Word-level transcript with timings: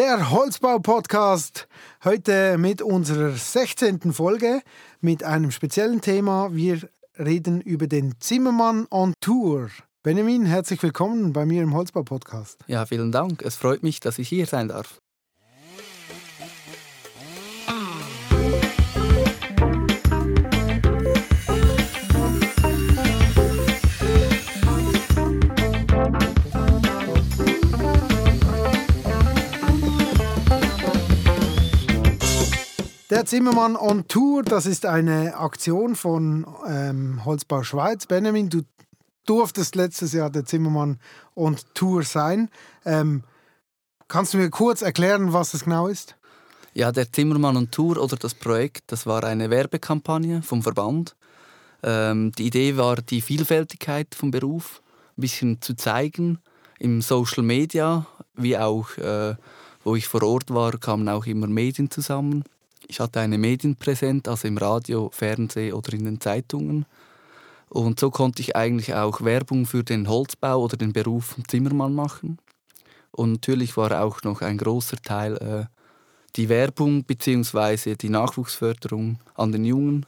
Der 0.00 0.30
Holzbau-Podcast. 0.30 1.68
Heute 2.04 2.56
mit 2.56 2.80
unserer 2.80 3.32
16. 3.32 4.14
Folge 4.14 4.62
mit 5.02 5.24
einem 5.24 5.50
speziellen 5.50 6.00
Thema. 6.00 6.54
Wir 6.54 6.88
reden 7.18 7.60
über 7.60 7.86
den 7.86 8.14
Zimmermann 8.18 8.86
on 8.90 9.12
Tour. 9.20 9.68
Benjamin, 10.02 10.46
herzlich 10.46 10.82
willkommen 10.82 11.34
bei 11.34 11.44
mir 11.44 11.62
im 11.62 11.74
Holzbau-Podcast. 11.74 12.64
Ja, 12.66 12.86
vielen 12.86 13.12
Dank. 13.12 13.42
Es 13.42 13.56
freut 13.56 13.82
mich, 13.82 14.00
dass 14.00 14.18
ich 14.18 14.30
hier 14.30 14.46
sein 14.46 14.68
darf. 14.68 15.02
Der 33.10 33.26
Zimmermann 33.26 33.74
on 33.74 34.06
Tour, 34.06 34.44
das 34.44 34.66
ist 34.66 34.86
eine 34.86 35.36
Aktion 35.36 35.96
von 35.96 36.46
ähm, 36.68 37.24
Holzbau 37.24 37.64
Schweiz. 37.64 38.06
Benjamin, 38.06 38.48
du 38.48 38.62
durftest 39.26 39.74
letztes 39.74 40.12
Jahr 40.12 40.30
der 40.30 40.44
Zimmermann 40.44 41.00
on 41.34 41.56
Tour 41.74 42.04
sein. 42.04 42.50
Ähm, 42.84 43.24
kannst 44.06 44.32
du 44.32 44.38
mir 44.38 44.48
kurz 44.48 44.82
erklären, 44.82 45.32
was 45.32 45.50
das 45.50 45.64
genau 45.64 45.88
ist? 45.88 46.14
Ja, 46.72 46.92
der 46.92 47.10
Zimmermann 47.10 47.56
on 47.56 47.72
Tour 47.72 48.00
oder 48.00 48.14
das 48.14 48.32
Projekt, 48.32 48.84
das 48.92 49.06
war 49.06 49.24
eine 49.24 49.50
Werbekampagne 49.50 50.42
vom 50.42 50.62
Verband. 50.62 51.16
Ähm, 51.82 52.30
die 52.38 52.46
Idee 52.46 52.76
war, 52.76 52.94
die 52.94 53.22
Vielfältigkeit 53.22 54.14
vom 54.14 54.30
Beruf 54.30 54.82
ein 55.18 55.22
bisschen 55.22 55.60
zu 55.60 55.74
zeigen. 55.74 56.38
Im 56.78 57.02
Social 57.02 57.42
Media, 57.42 58.06
wie 58.34 58.56
auch, 58.56 58.96
äh, 58.98 59.34
wo 59.82 59.96
ich 59.96 60.06
vor 60.06 60.22
Ort 60.22 60.54
war, 60.54 60.78
kamen 60.78 61.08
auch 61.08 61.26
immer 61.26 61.48
Medien 61.48 61.90
zusammen 61.90 62.44
ich 62.90 62.98
hatte 62.98 63.20
eine 63.20 63.38
Medienpräsenz, 63.38 64.26
also 64.26 64.48
im 64.48 64.58
Radio, 64.58 65.10
Fernsehen 65.12 65.74
oder 65.74 65.92
in 65.92 66.04
den 66.04 66.20
Zeitungen. 66.20 66.86
Und 67.68 68.00
so 68.00 68.10
konnte 68.10 68.42
ich 68.42 68.56
eigentlich 68.56 68.94
auch 68.94 69.20
Werbung 69.20 69.64
für 69.64 69.84
den 69.84 70.08
Holzbau 70.08 70.60
oder 70.60 70.76
den 70.76 70.92
Beruf 70.92 71.36
Zimmermann 71.46 71.94
machen. 71.94 72.38
Und 73.12 73.30
natürlich 73.30 73.76
war 73.76 74.02
auch 74.02 74.24
noch 74.24 74.42
ein 74.42 74.58
großer 74.58 74.96
Teil 74.96 75.36
äh, 75.36 75.66
die 76.34 76.48
Werbung 76.48 77.04
bzw. 77.04 77.94
die 77.94 78.08
Nachwuchsförderung 78.08 79.20
an 79.36 79.52
den 79.52 79.64
Jungen. 79.64 80.06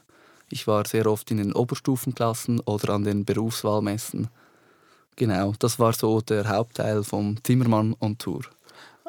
Ich 0.49 0.67
war 0.67 0.85
sehr 0.85 1.07
oft 1.07 1.31
in 1.31 1.37
den 1.37 1.53
Oberstufenklassen 1.53 2.59
oder 2.61 2.95
an 2.95 3.05
den 3.05 3.23
Berufswahlmessen. 3.23 4.27
Genau, 5.15 5.53
das 5.57 5.79
war 5.79 5.93
so 5.93 6.19
der 6.19 6.49
Hauptteil 6.49 7.03
vom 7.03 7.41
Zimmermann 7.43 7.95
on 8.01 8.17
Tour. 8.17 8.41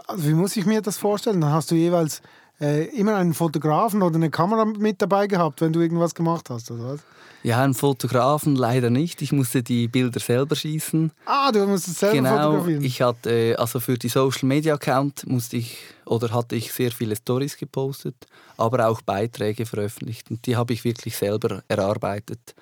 Also 0.07 0.29
wie 0.29 0.35
muss 0.35 0.57
ich 0.57 0.65
mir 0.65 0.81
das 0.81 0.97
vorstellen? 0.97 1.41
Dann 1.41 1.53
hast 1.53 1.73
du 1.73 1.75
jeweils 1.75 2.23
äh, 2.61 2.85
immer 2.97 3.17
einen 3.17 3.35
Fotografen 3.35 4.03
oder 4.03 4.17
eine 4.17 4.31
Kamera 4.31 4.65
mit 4.65 5.03
dabei 5.03 5.27
gehabt, 5.27 5.61
wenn 5.61 5.73
du 5.73 5.81
irgendwas 5.81 6.15
gemacht 6.15 6.51
hast, 6.51 6.71
oder 6.71 6.95
was? 6.95 7.01
Ja, 7.43 7.63
einen 7.63 7.75
Fotografen 7.75 8.57
leider 8.57 8.89
nicht. 8.89 9.21
Ich 9.21 9.31
musste 9.31 9.63
die 9.63 9.87
Bilder 9.87 10.19
selber 10.19 10.57
schießen. 10.57 11.13
Ah, 11.27 11.53
du 11.53 11.67
musstest 11.67 11.99
selber 11.99 12.17
genau, 12.17 12.37
fotografieren. 12.37 12.85
Ich 12.85 13.03
hatte, 13.03 13.31
äh, 13.31 13.55
also 13.57 13.81
für 13.81 13.99
die 13.99 14.09
Social 14.09 14.49
Media 14.49 14.75
Account 14.75 15.27
musste 15.27 15.59
ich 15.59 15.77
oder 16.07 16.33
hatte 16.33 16.57
ich 16.57 16.73
sehr 16.73 16.91
viele 16.91 17.17
Stories 17.17 17.59
gepostet, 17.59 18.15
aber 18.57 18.89
auch 18.89 19.03
Beiträge 19.03 19.67
veröffentlicht. 19.67 20.31
Und 20.31 20.47
die 20.47 20.57
habe 20.57 20.73
ich 20.73 20.85
wirklich 20.85 21.19
selber 21.19 21.63
erarbeitet. 21.69 22.55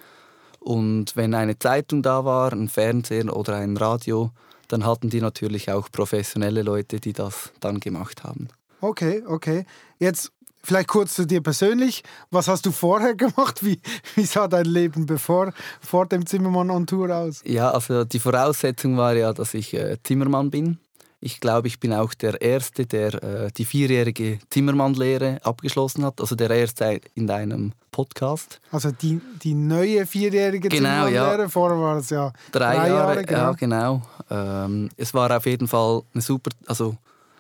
Und 0.58 1.16
wenn 1.16 1.34
eine 1.34 1.58
Zeitung 1.58 2.02
da 2.02 2.24
war, 2.24 2.52
ein 2.52 2.68
Fernseher 2.68 3.36
oder 3.36 3.56
ein 3.56 3.77
Radio, 3.77 4.30
dann 4.66 4.84
hatten 4.84 5.10
die 5.10 5.20
natürlich 5.20 5.70
auch 5.70 5.92
professionelle 5.92 6.62
Leute, 6.62 6.98
die 6.98 7.12
das 7.12 7.52
dann 7.60 7.78
gemacht 7.78 8.24
haben. 8.24 8.48
Okay, 8.83 9.22
okay. 9.28 9.64
Jetzt 10.00 10.33
vielleicht 10.64 10.88
kurz 10.88 11.14
zu 11.14 11.25
dir 11.25 11.41
persönlich. 11.41 12.02
Was 12.33 12.48
hast 12.48 12.66
du 12.66 12.72
vorher 12.72 13.14
gemacht? 13.24 13.64
Wie, 13.64 13.80
wie 14.16 14.24
sah 14.24 14.48
dein 14.48 14.64
Leben 14.64 15.06
bevor, 15.06 15.52
vor 15.80 16.06
dem 16.06 16.27
Zimmermann 16.27 16.68
on 16.68 16.84
Tour 16.84 17.08
aus? 17.14 17.42
Ja, 17.45 17.70
also 17.70 18.05
die 18.05 18.18
Voraussetzung 18.18 18.96
war 18.96 19.14
ja, 19.14 19.33
dass 19.33 19.55
ich 19.55 19.73
äh, 19.74 19.98
Zimmermann 20.02 20.51
bin. 20.51 20.79
Ich 21.20 21.39
glaube, 21.39 21.68
ich 21.68 21.79
bin 21.79 21.92
auch 21.92 22.12
der 22.14 22.42
Erste, 22.42 22.84
der 22.84 23.23
äh, 23.23 23.52
die 23.56 23.64
vierjährige 23.64 24.40
Zimmermannlehre 24.51 25.39
abgeschlossen 25.45 26.05
hat. 26.05 26.20
Also 26.20 26.35
der 26.35 26.51
Erste 26.51 27.01
in 27.14 27.29
deinem 27.29 27.74
Podcast. 27.92 28.61
Also 28.73 28.90
die, 28.90 29.20
die 29.45 29.55
neue 29.55 30.05
vierjährige 30.06 30.68
genau, 30.68 31.06
Zimmermannlehre. 31.06 31.42
Ja. 31.42 31.48
Vorher 31.48 31.79
war 31.79 31.98
es 31.98 32.11
ja 32.11 32.33
drei, 32.51 32.74
drei 32.74 32.89
Jahre. 32.89 33.14
Jahre 33.14 33.24
genau. 33.24 33.39
Ja, 33.39 33.52
genau. 33.52 34.02
Ähm, 34.29 34.89
es 34.96 35.14
war 35.14 35.36
auf 35.36 35.46
jeden 35.46 35.68
Fall 35.68 36.02
eine 36.12 36.23
super, 36.23 36.51
also 36.67 36.96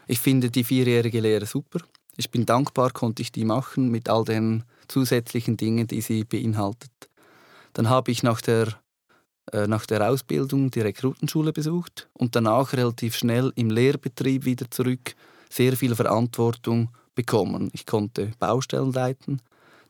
ich 0.06 0.20
finde 0.20 0.50
die 0.50 0.64
vierjährige 0.64 1.20
Lehre 1.20 1.46
super. 1.46 1.80
Ich 2.16 2.30
bin 2.30 2.44
dankbar, 2.44 2.90
konnte 2.90 3.22
ich 3.22 3.32
die 3.32 3.44
machen 3.44 3.90
mit 3.90 4.08
all 4.08 4.24
den 4.24 4.64
zusätzlichen 4.88 5.56
Dingen, 5.56 5.86
die 5.86 6.00
sie 6.00 6.24
beinhaltet. 6.24 6.90
Dann 7.72 7.88
habe 7.88 8.10
ich 8.10 8.22
nach 8.22 8.40
der, 8.40 8.68
äh, 9.52 9.66
nach 9.66 9.86
der 9.86 10.08
Ausbildung 10.08 10.70
die 10.70 10.82
Rekrutenschule 10.82 11.52
besucht 11.52 12.08
und 12.12 12.36
danach 12.36 12.74
relativ 12.74 13.16
schnell 13.16 13.52
im 13.56 13.70
Lehrbetrieb 13.70 14.44
wieder 14.44 14.70
zurück 14.70 15.14
sehr 15.48 15.76
viel 15.76 15.94
Verantwortung 15.94 16.90
bekommen. 17.14 17.70
Ich 17.72 17.86
konnte 17.86 18.32
Baustellen 18.38 18.92
leiten, 18.92 19.40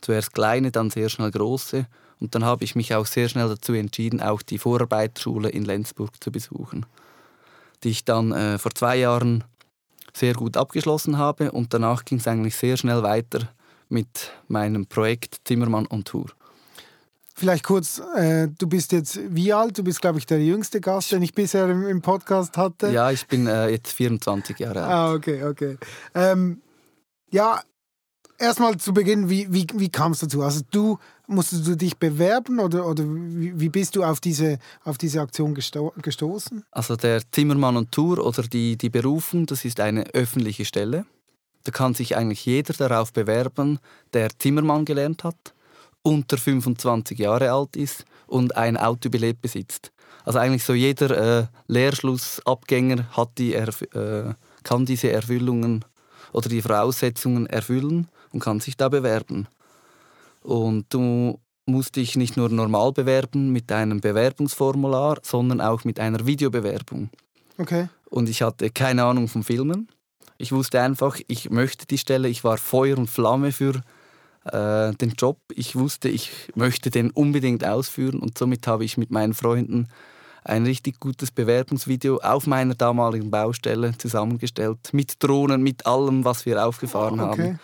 zuerst 0.01 0.33
kleine, 0.33 0.71
dann 0.71 0.91
sehr 0.91 1.09
schnell 1.09 1.31
große 1.31 1.87
und 2.21 2.35
dann 2.35 2.45
habe 2.45 2.65
ich 2.65 2.75
mich 2.75 2.95
auch 2.95 3.07
sehr 3.07 3.29
schnell 3.29 3.49
dazu 3.49 3.73
entschieden, 3.73 4.21
auch 4.21 4.43
die 4.43 4.59
Vorarbeiterschule 4.59 5.49
in 5.49 5.65
Lenzburg 5.65 6.23
zu 6.23 6.31
besuchen, 6.31 6.87
die 7.83 7.91
ich 7.91 8.05
dann 8.05 8.33
äh, 8.33 8.59
vor 8.59 8.73
zwei 8.75 8.97
Jahren 8.97 9.45
sehr 10.15 10.35
gut 10.35 10.57
abgeschlossen 10.57 11.19
habe 11.19 11.53
und 11.53 11.73
danach 11.75 12.05
ging 12.05 12.19
es 12.19 12.29
eigentlich 12.29 12.57
sehr 12.57 12.77
schnell 12.77 13.03
weiter 13.03 13.49
mit 13.89 14.33
meinem 14.49 14.87
Projekt 14.87 15.41
Zimmermann 15.45 15.87
on 15.91 16.05
Tour. 16.05 16.27
Vielleicht 17.35 17.65
kurz, 17.65 18.01
äh, 18.15 18.49
du 18.59 18.67
bist 18.67 18.93
jetzt 18.93 19.19
wie 19.29 19.53
alt? 19.53 19.79
Du 19.79 19.83
bist, 19.83 20.01
glaube 20.01 20.19
ich, 20.19 20.27
der 20.27 20.45
jüngste 20.45 20.81
Gast, 20.81 21.13
den 21.13 21.23
ich 21.23 21.35
bisher 21.35 21.69
im, 21.69 21.89
im 21.89 22.03
Podcast 22.03 22.57
hatte. 22.57 22.91
Ja, 22.91 23.11
ich 23.11 23.27
bin 23.27 23.47
äh, 23.47 23.71
jetzt 23.71 23.93
24 23.93 24.59
Jahre 24.59 24.83
alt. 24.83 24.91
Ah, 24.91 25.13
okay, 25.15 25.45
okay. 25.45 25.79
Ähm, 26.15 26.61
ja, 27.31 27.61
erstmal 28.39 28.77
zu 28.77 28.93
Beginn, 28.93 29.31
wie, 29.31 29.51
wie, 29.53 29.67
wie 29.75 29.89
kam 29.89 30.13
es 30.13 30.19
dazu? 30.19 30.43
Also 30.43 30.61
du 30.71 30.99
musstest 31.27 31.67
du 31.67 31.77
dich 31.77 31.97
bewerben 31.97 32.61
oder, 32.61 32.87
oder 32.87 33.05
wie, 33.07 33.69
bist 33.69 33.97
du 33.97 34.05
auf 34.05 34.21
diese, 34.21 34.59
auf 34.85 34.99
diese 34.99 35.21
Aktion 35.21 35.55
gesto 35.55 35.93
gestoßen? 36.01 36.65
Also 36.71 36.97
der 36.97 37.23
Zimmermann 37.31 37.77
und 37.77 37.93
Tour 37.93 38.25
oder 38.25 38.43
die, 38.43 38.77
die 38.77 38.91
Berufung, 38.91 39.47
das 39.47 39.65
ist 39.65 39.81
eine 39.81 40.05
öffentliche 40.15 40.65
Stelle. 40.65 41.07
Da 41.65 41.71
kann 41.71 41.95
sich 41.95 42.17
eigentlich 42.17 42.45
jeder 42.45 42.75
darauf 42.75 43.13
bewerben, 43.13 43.79
der 44.13 44.31
Zimmermann 44.39 44.85
gelernt 44.85 45.23
hat, 45.25 45.55
unter 46.03 46.37
25 46.37 47.19
Jahre 47.19 47.53
alt 47.53 47.77
ist 47.77 48.05
und 48.27 48.57
ein 48.57 48.77
Autobillett 48.77 49.41
besitzt. 49.41 49.93
Also 50.25 50.39
eigentlich 50.39 50.65
so 50.65 50.75
jeder 50.75 51.41
äh, 51.41 51.47
Lehrschlussabgänger 51.69 53.17
hat 53.17 53.39
die 53.39 53.55
äh, 53.55 54.35
kann 54.63 54.87
diese 54.87 55.11
Erfüllungen 55.11 55.85
oder 56.33 56.49
die 56.49 56.63
Voraussetzungen 56.63 57.47
erfüllen 57.47 58.09
und 58.33 58.41
kann 58.41 58.61
sich 58.61 58.77
da 58.77 58.89
bewerben. 58.89 59.49
Und 60.43 60.87
du 60.91 61.41
musst 61.67 61.97
dich 61.97 62.17
nicht 62.17 62.37
nur 62.37 62.49
normal 62.49 62.93
bewerben 62.93 63.53
mit 63.53 63.71
einem 63.71 64.01
Bewerbungsformular, 64.01 65.19
sondern 65.23 65.61
auch 65.61 65.85
mit 65.85 66.01
einer 66.01 66.27
Videobewerbung. 66.27 67.11
Okay. 67.59 67.89
Und 68.11 68.29
ich 68.29 68.43
hatte 68.43 68.71
keine 68.71 69.05
Ahnung 69.05 69.29
vom 69.29 69.45
Filmen. 69.45 69.89
Ich 70.39 70.53
wusste 70.53 70.81
einfach, 70.81 71.19
ich 71.29 71.51
möchte 71.51 71.87
die 71.87 71.99
Stelle. 71.99 72.29
Ich 72.29 72.43
war 72.43 72.59
Feuer 72.59 72.99
und 72.99 73.09
Flamme 73.09 73.53
für 73.53 73.81
äh, 74.45 74.93
den 74.95 75.13
Job. 75.17 75.39
Ich 75.55 75.77
wusste, 75.77 76.09
ich 76.09 76.33
möchte 76.55 76.91
den 76.91 77.11
unbedingt 77.11 77.65
ausführen. 77.65 78.19
Und 78.19 78.37
somit 78.37 78.67
habe 78.67 78.85
ich 78.85 78.97
mit 78.97 79.11
meinen 79.11 79.35
Freunden 79.35 79.89
ein 80.45 80.65
richtig 80.65 80.99
gutes 80.99 81.31
Bewerbungsvideo 81.31 82.19
auf 82.19 82.49
meiner 82.49 82.75
damaligen 82.75 83.31
Baustelle 83.31 83.97
zusammengestellt. 83.97 84.93
Mit 84.93 85.23
Drohnen, 85.23 85.63
mit 85.63 85.87
allem, 85.87 86.25
was 86.25 86.45
wir 86.45 86.67
aufgefahren 86.67 87.21
oh, 87.21 87.31
okay. 87.31 87.43
haben. 87.43 87.61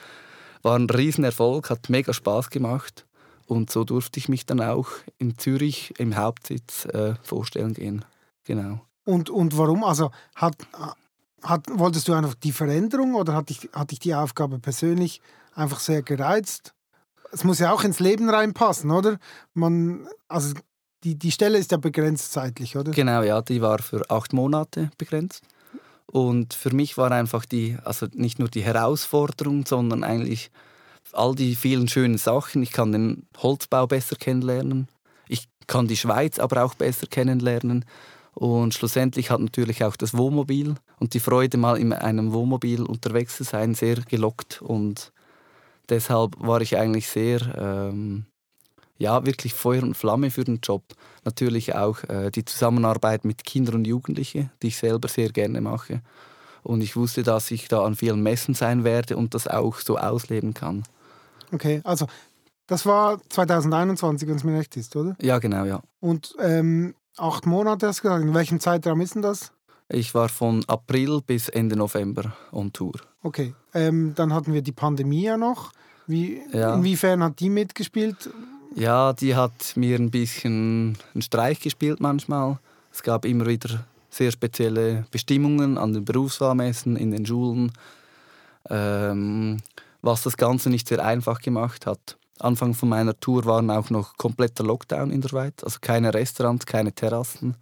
War 0.62 0.78
ein 0.78 0.88
Riesenerfolg, 0.90 1.70
hat 1.70 1.88
mega 1.88 2.12
Spaß 2.12 2.50
gemacht. 2.50 3.06
Und 3.46 3.70
so 3.70 3.84
durfte 3.84 4.18
ich 4.18 4.28
mich 4.28 4.44
dann 4.44 4.60
auch 4.60 4.88
in 5.16 5.38
Zürich 5.38 5.94
im 5.98 6.16
Hauptsitz 6.16 6.84
äh, 6.86 7.14
vorstellen 7.22 7.72
gehen. 7.72 8.04
Genau. 8.44 8.80
Und, 9.04 9.30
und 9.30 9.56
warum? 9.56 9.84
Also 9.84 10.10
hat, 10.34 10.54
hat, 11.42 11.64
wolltest 11.72 12.08
du 12.08 12.12
einfach 12.12 12.34
die 12.34 12.52
Veränderung 12.52 13.14
oder 13.14 13.34
hat 13.34 13.48
dich, 13.48 13.70
hat 13.72 13.90
dich 13.90 14.00
die 14.00 14.14
Aufgabe 14.14 14.58
persönlich 14.58 15.22
einfach 15.54 15.80
sehr 15.80 16.02
gereizt? 16.02 16.74
Es 17.32 17.44
muss 17.44 17.58
ja 17.58 17.72
auch 17.72 17.84
ins 17.84 18.00
Leben 18.00 18.28
reinpassen, 18.28 18.90
oder? 18.90 19.18
Man, 19.54 20.06
also 20.28 20.54
die, 21.04 21.14
die 21.14 21.30
Stelle 21.30 21.58
ist 21.58 21.70
ja 21.72 21.78
begrenzt 21.78 22.32
zeitlich, 22.32 22.76
oder? 22.76 22.92
Genau, 22.92 23.22
ja, 23.22 23.40
die 23.40 23.62
war 23.62 23.78
für 23.78 24.10
acht 24.10 24.32
Monate 24.32 24.90
begrenzt. 24.98 25.42
Und 26.10 26.54
für 26.54 26.74
mich 26.74 26.96
war 26.96 27.10
einfach 27.12 27.44
die, 27.44 27.76
also 27.84 28.06
nicht 28.14 28.38
nur 28.38 28.48
die 28.48 28.62
Herausforderung, 28.62 29.66
sondern 29.66 30.04
eigentlich 30.04 30.50
all 31.12 31.34
die 31.34 31.54
vielen 31.54 31.88
schönen 31.88 32.18
Sachen. 32.18 32.62
Ich 32.62 32.72
kann 32.72 32.92
den 32.92 33.26
Holzbau 33.36 33.86
besser 33.86 34.16
kennenlernen. 34.16 34.88
Ich 35.28 35.48
kann 35.66 35.86
die 35.86 35.96
Schweiz 35.96 36.38
aber 36.38 36.64
auch 36.64 36.74
besser 36.74 37.06
kennenlernen. 37.06 37.84
Und 38.34 38.72
schlussendlich 38.72 39.30
hat 39.30 39.40
natürlich 39.40 39.84
auch 39.84 39.96
das 39.96 40.16
Wohnmobil 40.16 40.76
und 41.00 41.12
die 41.12 41.20
Freude, 41.20 41.58
mal 41.58 41.76
in 41.76 41.92
einem 41.92 42.32
Wohnmobil 42.32 42.82
unterwegs 42.82 43.36
zu 43.36 43.44
sein, 43.44 43.74
sehr 43.74 43.96
gelockt. 43.96 44.62
Und 44.62 45.12
deshalb 45.88 46.36
war 46.38 46.60
ich 46.60 46.76
eigentlich 46.78 47.08
sehr, 47.08 47.40
ähm, 47.58 48.26
ja, 48.98 49.24
wirklich 49.24 49.54
Feuer 49.54 49.82
und 49.82 49.96
Flamme 49.96 50.30
für 50.30 50.44
den 50.44 50.60
Job. 50.62 50.82
Natürlich 51.24 51.74
auch 51.74 52.02
äh, 52.04 52.30
die 52.30 52.44
Zusammenarbeit 52.44 53.24
mit 53.24 53.44
Kindern 53.44 53.76
und 53.76 53.86
Jugendlichen, 53.86 54.50
die 54.62 54.68
ich 54.68 54.76
selber 54.76 55.08
sehr 55.08 55.30
gerne 55.30 55.60
mache. 55.60 56.02
Und 56.64 56.82
ich 56.82 56.96
wusste, 56.96 57.22
dass 57.22 57.50
ich 57.50 57.68
da 57.68 57.84
an 57.84 57.94
vielen 57.94 58.22
Messen 58.22 58.54
sein 58.54 58.84
werde 58.84 59.16
und 59.16 59.34
das 59.34 59.46
auch 59.46 59.76
so 59.76 59.96
ausleben 59.96 60.52
kann. 60.52 60.82
Okay, 61.52 61.80
also 61.84 62.06
das 62.66 62.84
war 62.84 63.18
2021, 63.30 64.28
wenn 64.28 64.36
es 64.36 64.44
mir 64.44 64.58
recht 64.58 64.76
ist, 64.76 64.94
oder? 64.96 65.16
Ja, 65.22 65.38
genau, 65.38 65.64
ja. 65.64 65.80
Und 66.00 66.34
ähm, 66.40 66.94
acht 67.16 67.46
Monate 67.46 67.86
hast 67.86 68.00
du 68.00 68.02
gesagt. 68.02 68.24
In 68.24 68.34
welchem 68.34 68.60
Zeitraum 68.60 69.00
ist 69.00 69.14
denn 69.14 69.22
das? 69.22 69.52
Ich 69.88 70.14
war 70.14 70.28
von 70.28 70.64
April 70.66 71.22
bis 71.26 71.48
Ende 71.48 71.76
November 71.76 72.32
on 72.52 72.72
Tour. 72.72 72.96
Okay, 73.22 73.54
ähm, 73.72 74.12
dann 74.14 74.34
hatten 74.34 74.52
wir 74.52 74.60
die 74.60 74.72
Pandemie 74.72 75.22
ja 75.22 75.38
noch. 75.38 75.72
Wie, 76.06 76.42
ja. 76.52 76.74
Inwiefern 76.74 77.22
hat 77.22 77.40
die 77.40 77.48
mitgespielt? 77.48 78.30
Ja, 78.78 79.12
die 79.12 79.34
hat 79.34 79.72
mir 79.74 79.96
ein 79.96 80.12
bisschen 80.12 80.96
einen 81.12 81.22
Streich 81.22 81.58
gespielt 81.58 81.98
manchmal. 81.98 82.58
Es 82.92 83.02
gab 83.02 83.24
immer 83.24 83.46
wieder 83.46 83.84
sehr 84.08 84.30
spezielle 84.30 85.04
Bestimmungen 85.10 85.76
an 85.76 85.94
den 85.94 86.04
Berufswahlmessen, 86.04 86.94
in 86.94 87.10
den 87.10 87.26
Schulen, 87.26 87.72
ähm, 88.70 89.56
was 90.00 90.22
das 90.22 90.36
Ganze 90.36 90.70
nicht 90.70 90.86
sehr 90.86 91.04
einfach 91.04 91.40
gemacht 91.40 91.86
hat. 91.86 92.16
Anfang 92.38 92.72
von 92.72 92.88
meiner 92.88 93.18
Tour 93.18 93.46
waren 93.46 93.68
auch 93.68 93.90
noch 93.90 94.16
kompletter 94.16 94.62
Lockdown 94.62 95.10
in 95.10 95.22
der 95.22 95.28
Schweiz, 95.28 95.64
also 95.64 95.78
keine 95.80 96.14
Restaurants, 96.14 96.64
keine 96.64 96.92
Terrassen, 96.92 97.56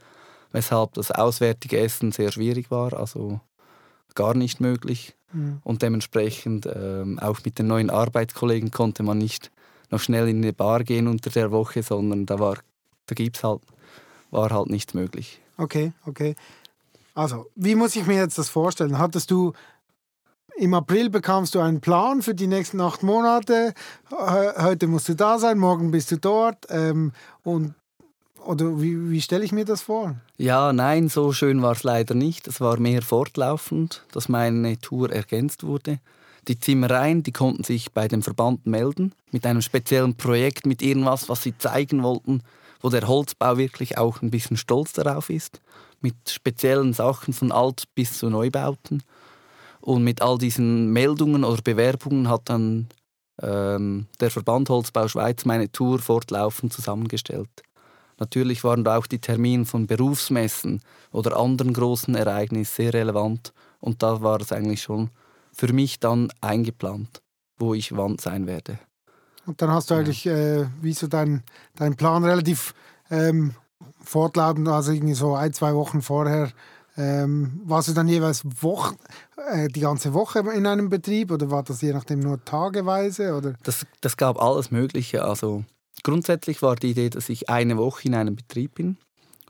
weshalb 0.53 0.93
das 0.95 1.11
auswärtige 1.11 1.79
Essen 1.79 2.13
sehr 2.13 2.31
schwierig 2.31 2.71
war, 2.71 2.93
also 2.93 3.41
gar 4.15 4.35
nicht 4.35 4.61
möglich. 4.61 5.15
Mhm. 5.33 5.61
Und 5.65 5.81
dementsprechend 5.81 6.69
ähm, 6.71 7.19
auch 7.21 7.39
mit 7.43 7.59
den 7.59 7.69
neuen 7.69 7.89
Arbeitskollegen 7.89 8.71
konnte 8.71 9.03
man 9.03 9.17
nicht 9.17 9.51
noch 9.91 10.01
schnell 10.01 10.29
in 10.29 10.39
eine 10.39 10.53
Bar 10.53 10.85
gehen 10.85 11.09
unter 11.09 11.31
der 11.31 11.51
Woche, 11.51 11.83
sondern 11.83 12.27
da 12.27 12.39
war, 12.39 12.59
da 13.07 13.15
gibt's 13.15 13.45
halt, 13.45 13.63
war 14.31 14.51
halt 14.51 14.69
nicht 14.69 14.95
möglich. 14.95 15.41
Okay, 15.57 15.93
okay. 16.07 16.35
Also, 17.15 17.47
wie 17.55 17.75
muss 17.75 17.97
ich 17.97 18.07
mir 18.07 18.17
jetzt 18.17 18.39
das 18.39 18.49
vorstellen? 18.49 18.99
Hattest 18.99 19.31
du 19.31 19.53
im 20.59 20.73
April 20.73 21.11
bekamst 21.11 21.55
du 21.55 21.61
einen 21.61 21.81
Plan 21.81 22.23
für 22.23 22.35
die 22.35 22.47
nächsten 22.47 22.81
acht 22.81 23.03
Monate. 23.03 23.75
Heute 24.11 24.87
musst 24.87 25.09
du 25.09 25.15
da 25.15 25.39
sein, 25.39 25.59
morgen 25.59 25.91
bist 25.91 26.11
du 26.11 26.17
dort. 26.17 26.67
Ähm, 26.71 27.13
und, 27.43 27.75
oder 28.43 28.81
wie, 28.81 29.11
wie 29.11 29.21
stelle 29.21 29.45
ich 29.45 29.53
mir 29.53 29.67
das 29.67 29.83
vor? 29.83 30.17
Ja, 30.39 30.73
nein, 30.73 31.11
so 31.11 31.33
schön 31.33 31.61
war 31.61 31.73
es 31.73 31.83
leider 31.83 32.15
nicht. 32.15 32.49
Es 32.49 32.61
war 32.61 32.79
mehr 32.79 33.03
fortlaufend, 33.03 34.03
dass 34.13 34.31
meine 34.31 34.79
Tour 34.79 35.13
ergänzt 35.13 35.63
wurde. 35.63 35.99
Die 36.49 36.61
Zimmereien, 36.61 37.23
die 37.23 37.33
konnten 37.33 37.65
sich 37.65 37.93
bei 37.93 38.07
dem 38.07 38.23
Verband 38.23 38.67
melden 38.67 39.13
mit 39.33 39.45
einem 39.47 39.63
speziellen 39.63 40.17
Projekt, 40.17 40.65
mit 40.65 40.81
irgendwas, 40.81 41.29
was 41.29 41.43
sie 41.43 41.59
zeigen 41.59 42.03
wollten, 42.03 42.43
wo 42.81 42.89
der 42.89 43.09
Holzbau 43.09 43.57
wirklich 43.57 43.99
auch 43.99 44.23
ein 44.23 44.31
bisschen 44.31 44.57
stolz 44.57 44.93
darauf 44.93 45.29
ist, 45.29 45.61
mit 46.01 46.15
speziellen 46.29 46.93
Sachen 46.93 47.35
von 47.35 47.51
Alt 47.51 47.85
bis 47.95 48.19
zu 48.19 48.31
Neubauten. 48.31 49.03
Und 49.81 50.05
mit 50.05 50.23
all 50.23 50.39
diesen 50.39 50.93
Meldungen 50.93 51.45
oder 51.45 51.63
Bewerbungen 51.63 52.29
hat 52.29 52.43
dann 52.49 52.89
ähm, 53.43 54.07
der 54.21 54.31
Verband 54.31 54.69
Holzbau 54.69 55.09
Schweiz 55.09 55.45
meine 55.45 55.71
Tour 55.71 55.99
fortlaufend 55.99 56.73
zusammengestellt. 56.73 57.51
Natürlich 58.19 58.65
waren 58.65 58.85
da 58.85 58.97
auch 58.97 59.07
die 59.07 59.21
Termine 59.21 59.65
von 59.65 59.87
Berufsmessen 59.87 60.81
oder 61.13 61.37
anderen 61.37 61.73
großen 61.73 62.15
Ereignissen 62.15 62.75
sehr 62.75 62.95
relevant 62.95 63.53
und 63.81 64.03
da 64.03 64.23
war 64.23 64.41
es 64.41 64.53
eigentlich 64.53 64.83
schon 64.83 65.11
für 65.57 65.73
mich 65.73 66.01
dann 66.01 66.29
eingeplant, 66.41 67.23
wo 67.59 67.75
ich 67.75 67.97
wann 67.97 68.19
sein 68.19 68.47
werde. 68.47 68.79
Und 69.47 69.63
dann 69.63 69.71
hast 69.71 69.91
du 69.91 69.95
eigentlich, 69.95 70.27
äh, 70.27 70.67
wie 70.83 70.93
so 70.93 71.07
deinen 71.07 71.43
dein 71.77 71.97
Plan 71.97 72.25
relativ 72.25 72.75
ähm, 73.11 73.55
fortlaufend, 74.03 74.69
also 74.69 74.93
irgendwie 74.93 75.15
so 75.15 75.35
ein, 75.35 75.53
zwei 75.53 75.75
Wochen 75.75 76.03
vorher 76.03 76.51
ähm, 76.97 77.61
warst 77.65 77.89
du 77.89 77.93
dann 77.93 78.09
jeweils 78.09 78.43
Woche, 78.63 78.97
äh, 79.51 79.69
die 79.69 79.81
ganze 79.81 80.15
Woche 80.15 80.39
in 80.39 80.67
einem 80.67 80.89
Betrieb 80.89 81.31
oder 81.31 81.51
war 81.51 81.63
das 81.63 81.83
je 81.83 81.93
nachdem 81.93 82.21
nur 82.21 82.43
tageweise? 82.45 83.35
Oder? 83.35 83.55
Das, 83.63 83.87
das 84.01 84.17
gab 84.17 84.41
alles 84.41 84.71
Mögliche. 84.71 85.25
Also 85.25 85.65
grundsätzlich 86.03 86.63
war 86.63 86.77
die 86.77 86.91
Idee, 86.91 87.11
dass 87.11 87.29
ich 87.29 87.51
eine 87.51 87.77
Woche 87.77 88.09
in 88.09 88.15
einem 88.15 88.37
Betrieb 88.37 88.77
bin 88.77 88.97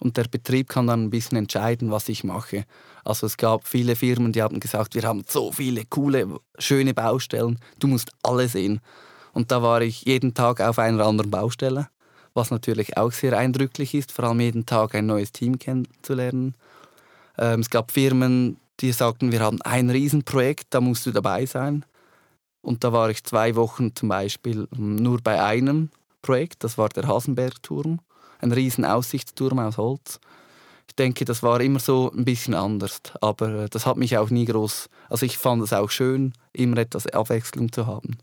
und 0.00 0.16
der 0.16 0.24
Betrieb 0.24 0.68
kann 0.68 0.88
dann 0.88 1.04
ein 1.04 1.10
bisschen 1.10 1.38
entscheiden, 1.38 1.90
was 1.90 2.08
ich 2.08 2.24
mache. 2.24 2.64
Also 3.06 3.26
es 3.26 3.36
gab 3.36 3.66
viele 3.66 3.94
Firmen, 3.94 4.32
die 4.32 4.42
haben 4.42 4.58
gesagt, 4.58 4.94
wir 4.94 5.04
haben 5.04 5.24
so 5.28 5.52
viele 5.52 5.84
coole, 5.84 6.40
schöne 6.58 6.92
Baustellen, 6.92 7.58
du 7.78 7.86
musst 7.86 8.10
alle 8.22 8.48
sehen. 8.48 8.80
Und 9.32 9.52
da 9.52 9.62
war 9.62 9.80
ich 9.80 10.02
jeden 10.02 10.34
Tag 10.34 10.60
auf 10.60 10.78
einer 10.78 11.04
anderen 11.04 11.30
Baustelle, 11.30 11.88
was 12.34 12.50
natürlich 12.50 12.96
auch 12.96 13.12
sehr 13.12 13.38
eindrücklich 13.38 13.94
ist, 13.94 14.10
vor 14.10 14.24
allem 14.24 14.40
jeden 14.40 14.66
Tag 14.66 14.94
ein 14.94 15.06
neues 15.06 15.30
Team 15.30 15.58
kennenzulernen. 15.58 16.54
Ähm, 17.38 17.60
es 17.60 17.70
gab 17.70 17.92
Firmen, 17.92 18.56
die 18.80 18.90
sagten, 18.92 19.30
wir 19.30 19.40
haben 19.40 19.62
ein 19.62 19.88
Riesenprojekt, 19.88 20.66
da 20.70 20.80
musst 20.80 21.06
du 21.06 21.12
dabei 21.12 21.46
sein. 21.46 21.84
Und 22.60 22.82
da 22.82 22.92
war 22.92 23.08
ich 23.10 23.22
zwei 23.22 23.54
Wochen 23.54 23.94
zum 23.94 24.08
Beispiel 24.08 24.66
nur 24.76 25.20
bei 25.22 25.40
einem 25.40 25.90
Projekt, 26.22 26.64
das 26.64 26.76
war 26.76 26.88
der 26.88 27.06
Hasenbergturm, 27.06 28.00
ein 28.40 28.52
riesen 28.52 28.84
Aussichtsturm 28.84 29.60
aus 29.60 29.76
Holz. 29.76 30.18
Ich 30.96 31.04
denke, 31.04 31.26
das 31.26 31.42
war 31.42 31.60
immer 31.60 31.78
so 31.78 32.10
ein 32.10 32.24
bisschen 32.24 32.54
anders, 32.54 33.02
aber 33.20 33.64
äh, 33.64 33.68
das 33.68 33.84
hat 33.84 33.98
mich 33.98 34.16
auch 34.16 34.30
nie 34.30 34.46
groß, 34.46 34.88
also 35.10 35.26
ich 35.26 35.36
fand 35.36 35.62
es 35.62 35.74
auch 35.74 35.90
schön, 35.90 36.32
immer 36.54 36.78
etwas 36.78 37.06
Abwechslung 37.06 37.70
zu 37.70 37.86
haben. 37.86 38.16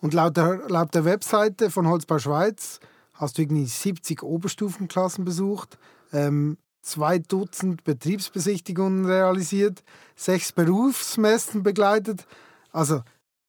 Und 0.00 0.14
laut 0.14 0.36
der, 0.36 0.60
laut 0.68 0.94
der 0.94 1.04
Webseite 1.04 1.68
von 1.68 1.88
Holzbau 1.88 2.20
Schweiz 2.20 2.78
hast 3.14 3.36
du 3.38 3.42
irgendwie 3.42 3.66
70 3.66 4.22
Oberstufenklassen 4.22 5.24
besucht. 5.24 5.78
Ähm, 6.12 6.58
zwei 6.80 7.18
Dutzend 7.18 7.82
Betriebsbesichtigungen 7.82 9.06
realisiert, 9.06 9.82
sechs 10.14 10.52
Berufsmessen 10.52 11.64
begleitet. 11.64 12.24
Also 12.70 13.00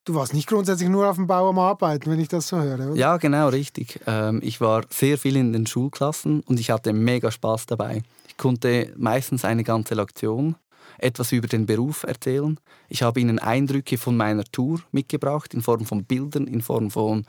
du 0.04 0.16
warst 0.16 0.34
nicht 0.34 0.48
grundsätzlich 0.48 0.90
nur 0.90 1.08
auf 1.08 1.18
dem 1.18 1.28
Bau 1.28 1.48
am 1.50 1.60
Arbeiten, 1.60 2.10
wenn 2.10 2.20
ich 2.20 2.28
das 2.28 2.48
so 2.48 2.58
höre, 2.58 2.90
oder? 2.90 2.96
Ja, 2.96 3.18
genau, 3.18 3.50
richtig. 3.50 4.00
Ähm, 4.08 4.40
ich 4.42 4.60
war 4.60 4.84
sehr 4.90 5.20
viel 5.20 5.36
in 5.36 5.54
den 5.54 5.68
Schulklassen 5.68 6.42
und 6.42 6.60
ich 6.60 6.72
hatte 6.72 6.92
mega 6.92 7.30
Spaß 7.30 7.68
dabei. 7.68 8.02
Ich 8.38 8.44
konnte 8.44 8.94
meistens 8.96 9.46
eine 9.46 9.64
ganze 9.64 9.96
Lektion 9.96 10.58
etwas 11.00 11.32
über 11.32 11.48
den 11.48 11.66
Beruf 11.66 12.04
erzählen. 12.04 12.60
Ich 12.88 13.02
habe 13.02 13.20
ihnen 13.20 13.40
Eindrücke 13.40 13.98
von 13.98 14.16
meiner 14.16 14.44
Tour 14.44 14.80
mitgebracht 14.92 15.56
in 15.56 15.64
Form 15.64 15.88
von 15.88 16.06
Bildern, 16.06 16.46
in 16.46 16.62
Form 16.62 16.92
von 16.92 17.26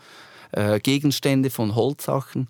äh, 0.53 0.79
Gegenstände, 0.81 1.49
von 1.49 1.75
Holzsachen. 1.75 2.47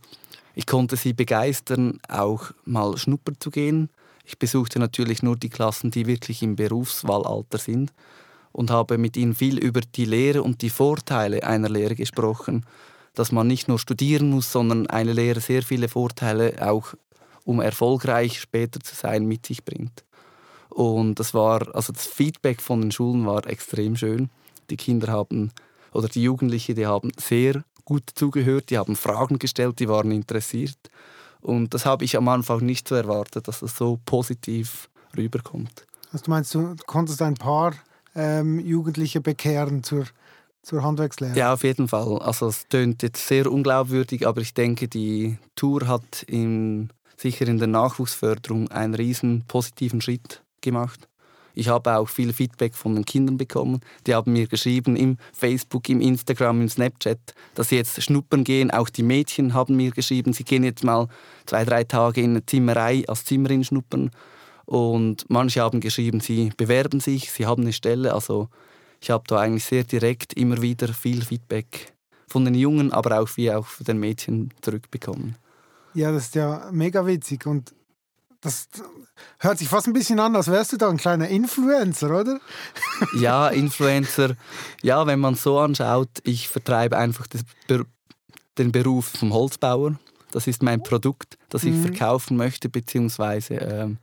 Ich 0.56 0.66
konnte 0.66 0.97
sie 0.97 1.12
begeistern, 1.12 2.00
auch 2.09 2.50
mal 2.64 2.97
schnuppern 2.97 3.37
zu 3.38 3.52
gehen. 3.52 3.90
Ich 4.25 4.40
besuchte 4.40 4.80
natürlich 4.80 5.23
nur 5.23 5.37
die 5.37 5.50
Klassen, 5.50 5.92
die 5.92 6.06
wirklich 6.06 6.42
im 6.42 6.56
Berufswahlalter 6.56 7.59
sind 7.59 7.92
und 8.50 8.73
habe 8.73 8.99
mit 8.99 9.16
ihnen 9.16 9.37
viel 9.37 9.59
über 9.59 9.83
die 9.83 10.04
Lehre 10.04 10.42
und 10.42 10.62
die 10.62 10.71
Vorteile 10.71 11.44
einer 11.44 11.68
Lehre 11.68 11.94
gesprochen, 11.94 12.66
dass 13.14 13.30
man 13.30 13.47
nicht 13.47 13.68
nur 13.68 13.78
studieren 13.78 14.30
muss, 14.30 14.50
sondern 14.50 14.88
eine 14.88 15.12
Lehre 15.12 15.38
sehr 15.38 15.62
viele 15.62 15.88
Vorteile 15.88 16.56
auch 16.68 16.94
um 17.49 17.62
erfolgreich 17.62 18.40
später 18.40 18.78
zu 18.78 18.95
sein 18.95 19.25
mit 19.25 19.47
sich 19.47 19.64
bringt. 19.64 20.05
Und 20.69 21.14
das 21.19 21.33
war 21.33 21.75
also 21.75 21.95
das 21.95 22.07
Feedback 22.07 22.61
von 22.61 22.83
den 22.83 22.93
Schulen 22.93 23.25
war 23.25 23.47
extrem 23.47 23.97
schön. 23.97 24.28
Die 24.69 24.76
Kinder 24.76 25.11
haben 25.11 25.50
oder 25.95 26.09
die 26.09 26.23
Jugendlichen, 26.23 26.75
die 26.75 26.87
haben 26.87 27.11
sehr 27.19 27.64
gut 27.87 28.02
zugehört, 28.14 28.69
die 28.69 28.76
haben 28.76 28.97
Fragen 28.97 29.38
gestellt, 29.38 29.78
die 29.78 29.88
waren 29.88 30.11
interessiert. 30.11 30.76
Und 31.40 31.73
das 31.73 31.87
habe 31.87 32.05
ich 32.05 32.19
am 32.19 32.28
Anfang 32.28 32.67
nicht 32.67 32.87
so 32.87 32.95
erwartet, 32.95 33.49
dass 33.49 33.61
das 33.61 33.75
so 33.78 33.99
positiv 34.05 34.90
rüberkommt. 35.17 35.87
Also 36.12 36.26
du 36.26 36.31
meinst, 36.31 36.55
du 36.55 36.76
konntest 36.87 37.23
ein 37.23 37.35
paar 37.35 37.73
ähm, 38.14 38.61
Jugendliche 38.61 39.23
bekehren 39.23 39.83
zur, 39.83 40.05
zur 40.61 40.83
Handwerkslehre? 40.83 41.35
Ja, 41.35 41.55
auf 41.55 41.64
jeden 41.64 41.88
Fall. 41.88 42.19
Also 42.19 42.49
es 42.49 42.69
tönt 42.69 43.02
jetzt 43.02 43.26
sehr 43.26 43.50
unglaubwürdig, 43.50 44.26
aber 44.26 44.43
ich 44.43 44.52
denke, 44.52 44.87
die 44.87 45.38
Tour 45.57 45.88
hat 45.88 46.25
in, 46.25 46.90
sicher 47.18 47.46
in 47.48 47.58
der 47.58 47.68
Nachwuchsförderung 47.68 48.70
einen 48.70 48.94
riesen 48.94 49.44
positiven 49.48 50.00
Schritt 50.00 50.42
gemacht. 50.60 51.08
Ich 51.54 51.68
habe 51.68 51.96
auch 51.96 52.08
viel 52.08 52.32
Feedback 52.32 52.76
von 52.76 52.94
den 52.94 53.04
Kindern 53.04 53.37
bekommen. 53.37 53.80
Die 54.06 54.14
haben 54.14 54.32
mir 54.32 54.46
geschrieben 54.46 54.94
im 54.94 55.18
Facebook, 55.32 55.88
im 55.88 56.00
Instagram, 56.00 56.60
im 56.60 56.68
Snapchat, 56.68 57.18
dass 57.56 57.70
sie 57.70 57.76
jetzt 57.76 58.00
schnuppern 58.00 58.44
gehen. 58.44 58.70
Auch 58.70 58.88
die 58.88 59.02
Mädchen 59.02 59.54
haben 59.54 59.75
mir 59.75 59.90
geschrieben, 59.90 60.32
sie 60.32 60.44
gehen 60.44 60.62
jetzt 60.62 60.84
mal 60.84 61.08
zwei, 61.46 61.64
drei 61.64 61.82
Tage 61.82 62.20
in 62.20 62.30
eine 62.30 62.46
Zimmerei 62.46 63.02
als 63.08 63.25
Zimmerin 63.25 63.64
schnuppern. 63.64 64.12
Und 64.66 65.25
manche 65.28 65.60
haben 65.60 65.80
geschrieben, 65.80 66.20
sie 66.20 66.52
bewerben 66.56 67.00
sich, 67.00 67.32
sie 67.32 67.46
haben 67.46 67.62
eine 67.62 67.72
Stelle. 67.72 68.14
Also 68.14 68.48
ich 69.00 69.10
habe 69.10 69.25
da 69.26 69.40
eigentlich 69.40 69.64
sehr 69.64 69.82
direkt 69.82 70.34
immer 70.34 70.62
wieder 70.62 70.87
viel 70.88 71.25
Feedback 71.25 71.92
von 72.28 72.44
den 72.44 72.54
Jungen, 72.54 72.92
aber 72.92 73.20
auch 73.20 73.28
wie 73.37 73.50
auch 73.50 73.66
von 73.66 73.84
den 73.84 73.98
Mädchen 73.98 74.54
zurückbekommen. 74.60 75.34
Ja, 75.99 76.12
das 76.12 76.26
ist 76.26 76.37
ja 76.37 76.69
mega 76.71 77.05
witzig. 77.05 77.45
Und 77.45 77.75
das 78.40 78.69
hört 79.40 79.59
sich 79.59 79.69
fast 79.69 79.88
ein 79.88 79.93
bisschen 79.93 80.21
an, 80.21 80.37
als 80.37 80.47
wärst 80.47 80.73
du 80.73 80.76
da 80.76 80.88
ein 80.88 80.97
kleiner 80.97 81.26
Influencer, 81.26 82.21
oder? 82.21 82.38
ja, 83.19 83.49
Influencer. 83.49 84.37
Ja, 84.81 85.09
wenn 85.09 85.19
man 85.19 85.35
es 85.35 85.43
so 85.43 85.59
anschaut, 85.59 86.21
ich 86.23 86.49
vertreibe 86.49 86.97
einfach 86.97 87.26
den 87.67 88.71
Beruf 88.71 89.07
vom 89.07 89.33
Holzbauer. 89.33 89.99
Das 90.31 90.47
ist 90.47 90.62
mein 90.62 90.85
Produkt, 90.85 91.37
das 91.49 91.64
ich 91.64 91.75
mhm. 91.75 91.83
verkaufen 91.83 92.37
möchte, 92.37 92.69
beziehungsweise 92.69 93.55
ähm, 93.55 93.99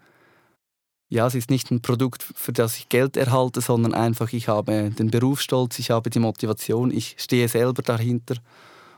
ja, 1.07 1.27
es 1.27 1.35
ist 1.35 1.49
nicht 1.49 1.71
ein 1.71 1.81
Produkt, 1.81 2.23
für 2.23 2.51
das 2.51 2.75
ich 2.77 2.89
Geld 2.89 3.15
erhalte, 3.15 3.61
sondern 3.61 3.93
einfach, 3.93 4.33
ich 4.33 4.49
habe 4.49 4.89
den 4.89 5.11
Berufsstolz, 5.11 5.79
ich 5.79 5.91
habe 5.91 6.09
die 6.09 6.19
Motivation, 6.19 6.91
ich 6.91 7.15
stehe 7.19 7.47
selber 7.47 7.83
dahinter 7.83 8.35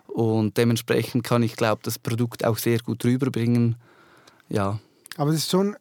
und 0.08 0.58
dementsprechend 0.58 1.24
kann 1.24 1.44
ich, 1.44 1.56
glaube 1.56 1.82
das 1.84 2.00
Produkt 2.00 2.46
auch 2.46 2.58
sehr 2.58 2.80
gut 2.80 3.04
rüberbringen. 3.06 3.76
Ja. 4.50 4.80
Aber 5.18 5.32
es 5.32 5.38
ist 5.38 5.52
schon 5.52 5.76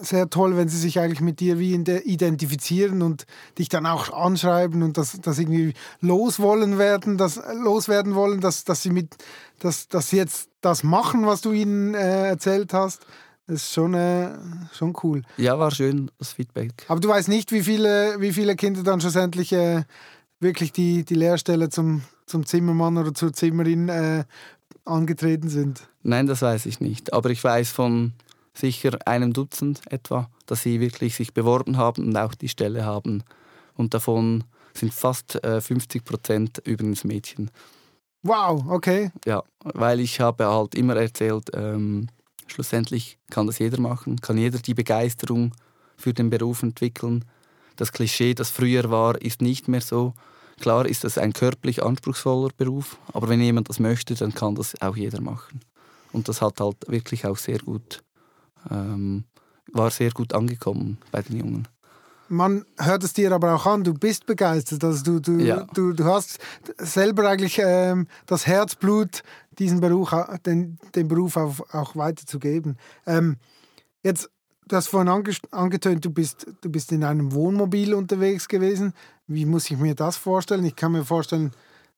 sehr 0.00 0.28
toll, 0.28 0.56
wenn 0.56 0.68
sie 0.68 0.78
sich 0.78 1.00
eigentlich 1.00 1.20
mit 1.20 1.40
dir 1.40 1.58
wie 1.58 1.74
identifizieren 1.74 3.02
und 3.02 3.26
dich 3.58 3.68
dann 3.68 3.86
auch 3.86 4.12
anschreiben 4.12 4.82
und 4.82 4.98
das, 4.98 5.18
das 5.20 5.38
irgendwie 5.38 5.74
loswollen 6.00 6.78
werden, 6.78 7.16
das 7.16 7.40
loswerden 7.62 8.14
wollen, 8.14 8.40
dass, 8.40 8.64
dass 8.64 8.82
sie 8.82 8.90
mit, 8.90 9.16
dass, 9.58 9.88
dass 9.88 10.10
sie 10.10 10.16
jetzt 10.16 10.48
das 10.60 10.82
machen, 10.82 11.26
was 11.26 11.40
du 11.40 11.52
ihnen 11.52 11.94
äh, 11.94 12.28
erzählt 12.28 12.72
hast. 12.72 13.06
Das 13.46 13.62
ist 13.62 13.72
schon, 13.72 13.94
äh, 13.94 14.34
schon 14.72 14.94
cool. 15.02 15.22
Ja, 15.36 15.58
war 15.58 15.70
schön, 15.70 16.10
das 16.18 16.32
Feedback. 16.32 16.84
Aber 16.88 17.00
du 17.00 17.08
weißt 17.08 17.28
nicht, 17.28 17.52
wie 17.52 17.62
viele, 17.62 18.16
wie 18.18 18.32
viele 18.32 18.56
Kinder 18.56 18.82
dann 18.82 19.00
schlussendlich 19.00 19.52
äh, 19.52 19.84
wirklich 20.40 20.72
die, 20.72 21.04
die 21.04 21.14
Lehrstelle 21.14 21.68
zum, 21.68 22.02
zum 22.26 22.44
Zimmermann 22.44 22.98
oder 22.98 23.14
zur 23.14 23.32
Zimmerin 23.32 23.88
äh, 23.88 24.24
angetreten 24.84 25.48
sind? 25.48 25.88
Nein, 26.02 26.26
das 26.26 26.42
weiß 26.42 26.66
ich 26.66 26.80
nicht. 26.80 27.12
Aber 27.12 27.30
ich 27.30 27.42
weiß 27.42 27.70
von 27.70 28.12
sicher 28.54 28.98
einem 29.06 29.32
Dutzend 29.32 29.80
etwa, 29.90 30.28
dass 30.46 30.62
sie 30.62 30.80
wirklich 30.80 31.14
sich 31.14 31.34
beworben 31.34 31.76
haben 31.76 32.06
und 32.06 32.16
auch 32.16 32.34
die 32.34 32.48
Stelle 32.48 32.84
haben. 32.84 33.22
Und 33.74 33.94
davon 33.94 34.44
sind 34.74 34.92
fast 34.92 35.42
äh, 35.44 35.60
50 35.60 36.04
Prozent 36.04 36.62
übrigens 36.64 37.04
Mädchen. 37.04 37.50
Wow, 38.22 38.64
okay. 38.68 39.12
Ja, 39.24 39.42
weil 39.62 40.00
ich 40.00 40.20
habe 40.20 40.46
halt 40.46 40.74
immer 40.74 40.96
erzählt, 40.96 41.50
ähm, 41.54 42.08
schlussendlich 42.46 43.18
kann 43.30 43.46
das 43.46 43.58
jeder 43.58 43.80
machen, 43.80 44.20
kann 44.20 44.38
jeder 44.38 44.58
die 44.58 44.74
Begeisterung 44.74 45.52
für 45.96 46.12
den 46.12 46.30
Beruf 46.30 46.62
entwickeln. 46.62 47.24
Das 47.76 47.92
Klischee, 47.92 48.34
das 48.34 48.50
früher 48.50 48.90
war, 48.90 49.20
ist 49.20 49.42
nicht 49.42 49.68
mehr 49.68 49.80
so. 49.80 50.14
Klar 50.60 50.86
ist 50.86 51.04
das 51.04 51.18
ein 51.18 51.32
körperlich 51.32 51.82
anspruchsvoller 51.82 52.50
Beruf, 52.56 52.98
aber 53.12 53.28
wenn 53.28 53.40
jemand 53.40 53.68
das 53.68 53.78
möchte, 53.78 54.14
dann 54.14 54.34
kann 54.34 54.54
das 54.54 54.80
auch 54.80 54.96
jeder 54.96 55.20
machen. 55.20 55.60
Und 56.12 56.28
das 56.28 56.40
hat 56.40 56.60
halt 56.60 56.76
wirklich 56.88 57.26
auch 57.26 57.36
sehr 57.36 57.58
gut, 57.58 58.02
ähm, 58.70 59.24
war 59.72 59.90
sehr 59.90 60.10
gut 60.12 60.32
angekommen 60.32 60.98
bei 61.12 61.22
den 61.22 61.36
Jungen. 61.36 61.68
Man 62.28 62.64
hört 62.78 63.04
es 63.04 63.12
dir 63.12 63.30
aber 63.32 63.54
auch 63.54 63.66
an, 63.66 63.84
du 63.84 63.94
bist 63.94 64.26
begeistert. 64.26 64.82
Also 64.82 65.04
du, 65.04 65.20
du, 65.20 65.44
ja. 65.44 65.66
du, 65.74 65.92
du 65.92 66.04
hast 66.04 66.38
selber 66.78 67.28
eigentlich 67.28 67.60
ähm, 67.62 68.08
das 68.26 68.46
Herzblut, 68.46 69.22
diesen 69.58 69.80
Beruf, 69.80 70.12
den, 70.44 70.78
den 70.94 71.08
Beruf 71.08 71.36
auch, 71.36 71.60
auch 71.72 71.94
weiterzugeben. 71.94 72.78
Ähm, 73.06 73.36
jetzt, 74.02 74.28
du 74.66 74.76
hast 74.76 74.88
vorhin 74.88 75.08
ange 75.08 75.36
angetönt, 75.52 76.04
du 76.04 76.10
bist, 76.10 76.46
du 76.62 76.70
bist 76.70 76.90
in 76.90 77.04
einem 77.04 77.32
Wohnmobil 77.32 77.94
unterwegs 77.94 78.48
gewesen. 78.48 78.92
Wie 79.26 79.44
muss 79.44 79.70
ich 79.70 79.76
mir 79.76 79.94
das 79.94 80.16
vorstellen? 80.16 80.64
Ich 80.64 80.76
kann 80.76 80.92
mir 80.92 81.04
vorstellen, 81.04 81.52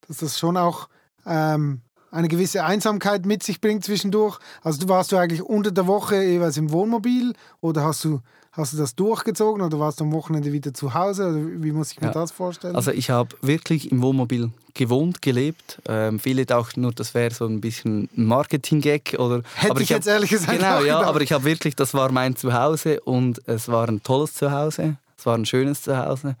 dass 0.07 0.17
das 0.17 0.39
schon 0.39 0.57
auch 0.57 0.87
ähm, 1.25 1.81
eine 2.11 2.27
gewisse 2.27 2.63
Einsamkeit 2.63 3.25
mit 3.25 3.43
sich 3.43 3.61
bringt 3.61 3.83
zwischendurch. 3.83 4.39
Also 4.63 4.81
du 4.81 4.89
warst 4.89 5.11
du 5.11 5.17
eigentlich 5.17 5.43
unter 5.43 5.71
der 5.71 5.87
Woche 5.87 6.23
jeweils 6.23 6.57
im 6.57 6.71
Wohnmobil 6.71 7.33
oder 7.61 7.83
hast 7.83 8.03
du 8.03 8.21
Hast 8.51 8.73
du 8.73 8.77
das 8.77 8.95
durchgezogen 8.95 9.61
oder 9.61 9.79
warst 9.79 9.99
du 9.99 10.05
am 10.05 10.11
Wochenende 10.11 10.51
wieder 10.51 10.73
zu 10.73 10.93
Hause? 10.93 11.27
Oder 11.27 11.63
wie 11.63 11.71
muss 11.71 11.91
ich 11.91 12.01
mir 12.01 12.07
ja. 12.07 12.13
das 12.13 12.31
vorstellen? 12.31 12.75
Also 12.75 12.91
ich 12.91 13.09
habe 13.09 13.29
wirklich 13.41 13.91
im 13.91 14.01
Wohnmobil 14.01 14.49
gewohnt, 14.73 15.21
gelebt. 15.21 15.79
Ähm, 15.87 16.19
viele 16.19 16.45
dachten 16.45 16.81
nur, 16.81 16.91
das 16.91 17.13
wäre 17.13 17.33
so 17.33 17.45
ein 17.45 17.61
bisschen 17.61 18.09
ein 18.17 18.25
Marketing-Gag. 18.25 19.11
Hätte 19.11 19.21
aber 19.21 19.79
ich, 19.79 19.83
ich 19.83 19.89
jetzt 19.89 20.07
hab, 20.07 20.15
ehrlich 20.15 20.31
gesagt 20.31 20.51
Genau, 20.51 20.83
ja, 20.83 20.99
aber 21.01 21.21
ich 21.21 21.31
habe 21.31 21.43
wirklich, 21.43 21.75
das 21.75 21.93
war 21.93 22.11
mein 22.11 22.35
Zuhause 22.35 22.99
und 23.01 23.39
es 23.47 23.67
war 23.67 23.87
ein 23.87 24.01
tolles 24.01 24.33
Zuhause. 24.33 24.97
Es 25.15 25.25
war 25.25 25.35
ein 25.35 25.45
schönes 25.45 25.83
Zuhause. 25.83 26.35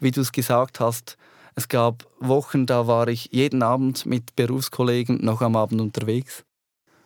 Wie 0.00 0.10
du 0.10 0.20
es 0.20 0.32
gesagt 0.32 0.80
hast, 0.80 1.16
es 1.54 1.68
gab 1.68 2.06
Wochen, 2.18 2.66
da 2.66 2.86
war 2.86 3.08
ich 3.08 3.28
jeden 3.32 3.62
Abend 3.62 4.06
mit 4.06 4.34
Berufskollegen 4.34 5.24
noch 5.24 5.40
am 5.40 5.56
Abend 5.56 5.80
unterwegs. 5.80 6.44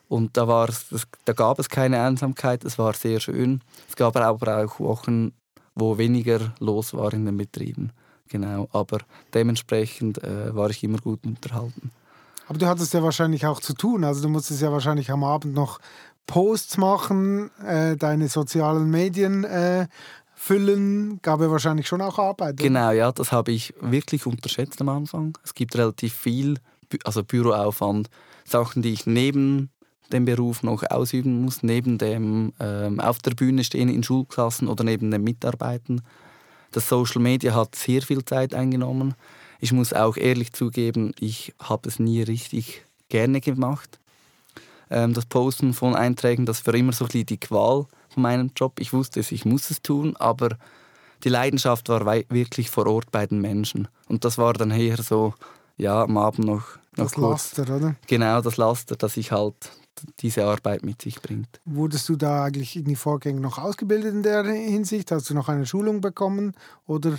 Und 0.08 0.36
da, 0.38 0.48
war's, 0.48 0.86
da 1.26 1.34
gab 1.34 1.58
es 1.58 1.68
keine 1.68 2.00
Einsamkeit, 2.00 2.64
es 2.64 2.78
war 2.78 2.94
sehr 2.94 3.20
schön. 3.20 3.60
Es 3.88 3.94
gab 3.94 4.16
aber 4.16 4.64
auch 4.64 4.80
Wochen, 4.80 5.32
wo 5.74 5.98
weniger 5.98 6.54
los 6.60 6.94
war 6.94 7.12
in 7.12 7.26
den 7.26 7.36
Betrieben. 7.36 7.92
Genau, 8.28 8.68
aber 8.72 9.00
dementsprechend 9.34 10.22
äh, 10.22 10.54
war 10.54 10.70
ich 10.70 10.82
immer 10.82 10.98
gut 10.98 11.24
unterhalten. 11.26 11.90
Aber 12.46 12.58
du 12.58 12.66
hattest 12.66 12.94
ja 12.94 13.02
wahrscheinlich 13.02 13.46
auch 13.46 13.60
zu 13.60 13.74
tun. 13.74 14.04
Also 14.04 14.22
du 14.22 14.28
musstest 14.28 14.62
ja 14.62 14.72
wahrscheinlich 14.72 15.10
am 15.10 15.24
Abend 15.24 15.54
noch 15.54 15.78
Posts 16.26 16.78
machen, 16.78 17.50
äh, 17.62 17.96
deine 17.96 18.28
sozialen 18.28 18.90
Medien 18.90 19.44
äh, 19.44 19.86
füllen. 20.48 21.20
Gab 21.20 21.40
ja 21.40 21.50
wahrscheinlich 21.50 21.86
schon 21.86 22.00
auch 22.00 22.18
Arbeit. 22.18 22.54
Oder? 22.54 22.64
Genau, 22.64 22.90
ja, 22.90 23.12
das 23.12 23.32
habe 23.32 23.52
ich 23.52 23.74
wirklich 23.80 24.24
unterschätzt 24.24 24.80
am 24.80 24.88
Anfang. 24.88 25.36
Es 25.44 25.54
gibt 25.54 25.76
relativ 25.76 26.14
viel, 26.14 26.58
also 27.04 27.22
Büroaufwand, 27.22 28.08
Sachen, 28.44 28.80
die 28.80 28.94
ich 28.94 29.06
neben 29.06 29.70
den 30.10 30.24
Beruf 30.24 30.62
noch 30.62 30.82
ausüben 30.90 31.42
muss, 31.42 31.62
neben 31.62 31.98
dem 31.98 32.54
ähm, 32.60 32.98
auf 32.98 33.18
der 33.18 33.32
Bühne 33.32 33.62
stehen 33.62 33.90
in 33.90 34.02
Schulklassen 34.02 34.68
oder 34.68 34.84
neben 34.84 35.10
dem 35.10 35.22
Mitarbeiten. 35.22 36.00
Das 36.72 36.88
Social 36.88 37.20
Media 37.20 37.54
hat 37.54 37.74
sehr 37.74 38.00
viel 38.00 38.24
Zeit 38.24 38.54
eingenommen. 38.54 39.14
Ich 39.60 39.72
muss 39.72 39.92
auch 39.92 40.16
ehrlich 40.16 40.54
zugeben, 40.54 41.12
ich 41.20 41.52
habe 41.62 41.88
es 41.88 41.98
nie 41.98 42.22
richtig 42.22 42.86
gerne 43.10 43.42
gemacht. 43.42 43.98
Ähm, 44.88 45.12
das 45.12 45.26
Posten 45.26 45.74
von 45.74 45.94
Einträgen, 45.94 46.46
das 46.46 46.66
war 46.66 46.74
immer 46.74 46.92
so 46.92 47.04
ein 47.04 47.08
bisschen 47.08 47.26
die 47.26 47.40
Qual 47.40 47.86
von 48.08 48.22
meinem 48.22 48.50
Job. 48.56 48.80
Ich 48.80 48.92
wusste 48.92 49.20
es, 49.20 49.32
ich 49.32 49.44
muss 49.44 49.70
es 49.70 49.82
tun, 49.82 50.16
aber 50.16 50.56
die 51.24 51.28
Leidenschaft 51.28 51.88
war 51.88 52.04
wirklich 52.06 52.70
vor 52.70 52.86
Ort 52.86 53.10
bei 53.10 53.26
den 53.26 53.40
Menschen. 53.40 53.88
Und 54.08 54.24
das 54.24 54.38
war 54.38 54.52
dann 54.52 54.70
eher 54.70 55.02
so, 55.02 55.34
ja, 55.76 56.02
am 56.02 56.16
Abend 56.16 56.46
noch. 56.46 56.76
noch 56.96 57.04
das 57.04 57.12
kurz. 57.12 57.56
Laster, 57.56 57.76
oder? 57.76 57.96
Genau, 58.06 58.40
das 58.40 58.56
Laster, 58.56 58.96
das 58.96 59.16
ich 59.16 59.32
halt 59.32 59.72
diese 60.20 60.44
Arbeit 60.44 60.84
mit 60.84 61.02
sich 61.02 61.20
bringt. 61.20 61.60
Wurdest 61.64 62.08
du 62.08 62.16
da 62.16 62.44
eigentlich 62.44 62.76
in 62.76 62.84
die 62.84 62.96
Vorgänge 62.96 63.40
noch 63.40 63.58
ausgebildet 63.58 64.14
in 64.14 64.22
der 64.22 64.44
Hinsicht? 64.44 65.10
Hast 65.10 65.28
du 65.30 65.34
noch 65.34 65.48
eine 65.48 65.66
Schulung 65.66 66.00
bekommen 66.00 66.54
oder 66.86 67.18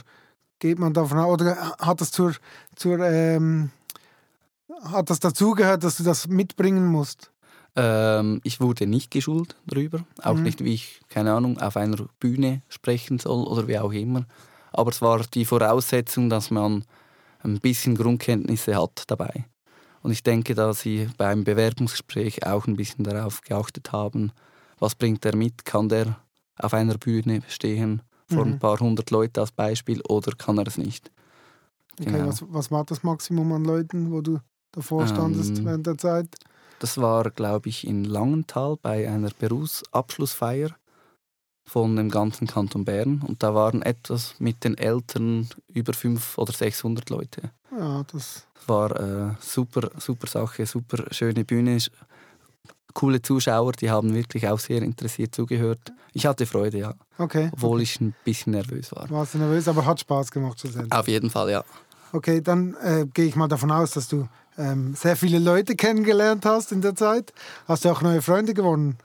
geht 0.59 0.79
man 0.79 0.93
davon 0.93 1.17
aus, 1.17 1.33
oder 1.33 1.55
hat 1.79 2.01
das 2.01 2.11
zur, 2.11 2.33
zur 2.75 2.99
ähm, 2.99 3.71
hat 4.83 5.09
das 5.09 5.19
dazugehört, 5.19 5.83
dass 5.83 5.97
du 5.97 6.03
das 6.03 6.27
mitbringen 6.27 6.85
musst? 6.85 7.31
Ähm, 7.79 8.41
ich 8.43 8.59
wurde 8.59 8.87
nicht 8.87 9.09
geschult 9.09 9.55
darüber, 9.65 10.03
auch 10.21 10.35
mhm. 10.35 10.43
nicht, 10.43 10.63
wie 10.63 10.73
ich, 10.73 10.99
keine 11.07 11.33
Ahnung, 11.33 11.59
auf 11.59 11.77
einer 11.77 12.07
Bühne 12.19 12.61
sprechen 12.67 13.19
soll 13.19 13.47
oder 13.47 13.67
wie 13.67 13.79
auch 13.79 13.93
immer. 13.93 14.25
Aber 14.73 14.91
es 14.91 15.01
war 15.01 15.21
die 15.33 15.45
Voraussetzung, 15.45 16.29
dass 16.29 16.51
man 16.51 16.83
ein 17.41 17.59
bisschen 17.59 17.95
Grundkenntnisse 17.95 18.75
hat 18.75 19.03
dabei. 19.07 19.45
Und 20.01 20.11
ich 20.11 20.23
denke, 20.23 20.55
dass 20.55 20.81
Sie 20.81 21.07
beim 21.17 21.45
Bewerbungsgespräch 21.45 22.45
auch 22.45 22.67
ein 22.67 22.75
bisschen 22.75 23.05
darauf 23.05 23.41
geachtet 23.41 23.93
haben, 23.93 24.33
was 24.79 24.95
bringt 24.95 25.25
er 25.25 25.35
mit? 25.35 25.63
Kann 25.63 25.87
der 25.87 26.17
auf 26.57 26.73
einer 26.73 26.97
Bühne 26.97 27.41
stehen 27.47 28.01
vor 28.27 28.45
mhm. 28.45 28.53
ein 28.53 28.59
paar 28.59 28.79
hundert 28.79 29.09
Leuten 29.11 29.39
als 29.39 29.51
Beispiel 29.51 30.01
oder 30.07 30.33
kann 30.33 30.57
er 30.57 30.67
es 30.67 30.77
nicht? 30.77 31.11
Okay, 31.99 32.11
genau. 32.11 32.27
was, 32.27 32.43
was, 32.47 32.71
war 32.71 32.83
das 32.83 33.03
Maximum 33.03 33.51
an 33.53 33.63
Leuten, 33.63 34.11
wo 34.11 34.21
du 34.21 34.39
davor 34.71 35.07
standest 35.07 35.59
ähm, 35.59 35.65
während 35.65 35.87
der 35.87 35.97
Zeit? 35.97 36.35
Das 36.79 36.97
war, 36.97 37.29
glaube 37.29 37.69
ich, 37.69 37.85
in 37.85 38.05
Langenthal 38.05 38.77
bei 38.81 39.09
einer 39.09 39.29
Berufsabschlussfeier 39.37 40.69
von 41.65 41.95
dem 41.95 42.09
ganzen 42.09 42.47
Kanton 42.47 42.85
Bern. 42.85 43.21
Und 43.27 43.43
da 43.43 43.53
waren 43.53 43.81
etwas 43.81 44.35
mit 44.39 44.63
den 44.63 44.77
Eltern 44.77 45.49
über 45.67 45.93
500 45.93 46.37
oder 46.39 46.53
600 46.53 47.09
Leute. 47.09 47.51
Ja, 47.77 48.03
das 48.11 48.47
war 48.65 48.97
eine 48.97 49.37
super, 49.39 49.91
super 49.97 50.27
Sache, 50.27 50.65
super 50.65 51.05
schöne 51.11 51.45
Bühne. 51.45 51.77
Coole 52.93 53.21
Zuschauer, 53.21 53.73
die 53.73 53.91
haben 53.91 54.15
wirklich 54.15 54.47
auch 54.47 54.59
sehr 54.59 54.81
interessiert 54.81 55.35
zugehört. 55.35 55.93
Ich 56.13 56.25
hatte 56.25 56.45
Freude, 56.45 56.79
ja. 56.79 56.95
Okay. 57.17 57.49
Obwohl 57.53 57.81
ich 57.81 58.01
ein 58.01 58.15
bisschen 58.23 58.53
nervös 58.53 58.91
war. 58.93 59.07
Warst 59.09 59.35
du 59.35 59.37
nervös, 59.37 59.67
aber 59.67 59.85
hat 59.85 59.99
Spaß 59.99 60.31
gemacht 60.31 60.59
schlussendlich? 60.59 60.91
Auf 60.91 61.07
jeden 61.07 61.29
Fall, 61.29 61.51
ja. 61.51 61.63
Okay, 62.11 62.41
dann 62.41 62.73
äh, 62.81 63.05
gehe 63.13 63.25
ich 63.25 63.35
mal 63.35 63.47
davon 63.47 63.69
aus, 63.69 63.91
dass 63.91 64.07
du 64.07 64.27
ähm, 64.59 64.93
sehr 64.93 65.15
viele 65.15 65.39
Leute 65.39 65.75
kennengelernt 65.75 66.45
hast 66.45 66.71
in 66.71 66.81
der 66.81 66.95
Zeit. 66.95 67.33
Hast 67.67 67.85
du 67.85 67.89
auch 67.89 68.01
neue 68.01 68.21
Freunde 68.21 68.53
gewonnen? 68.53 68.97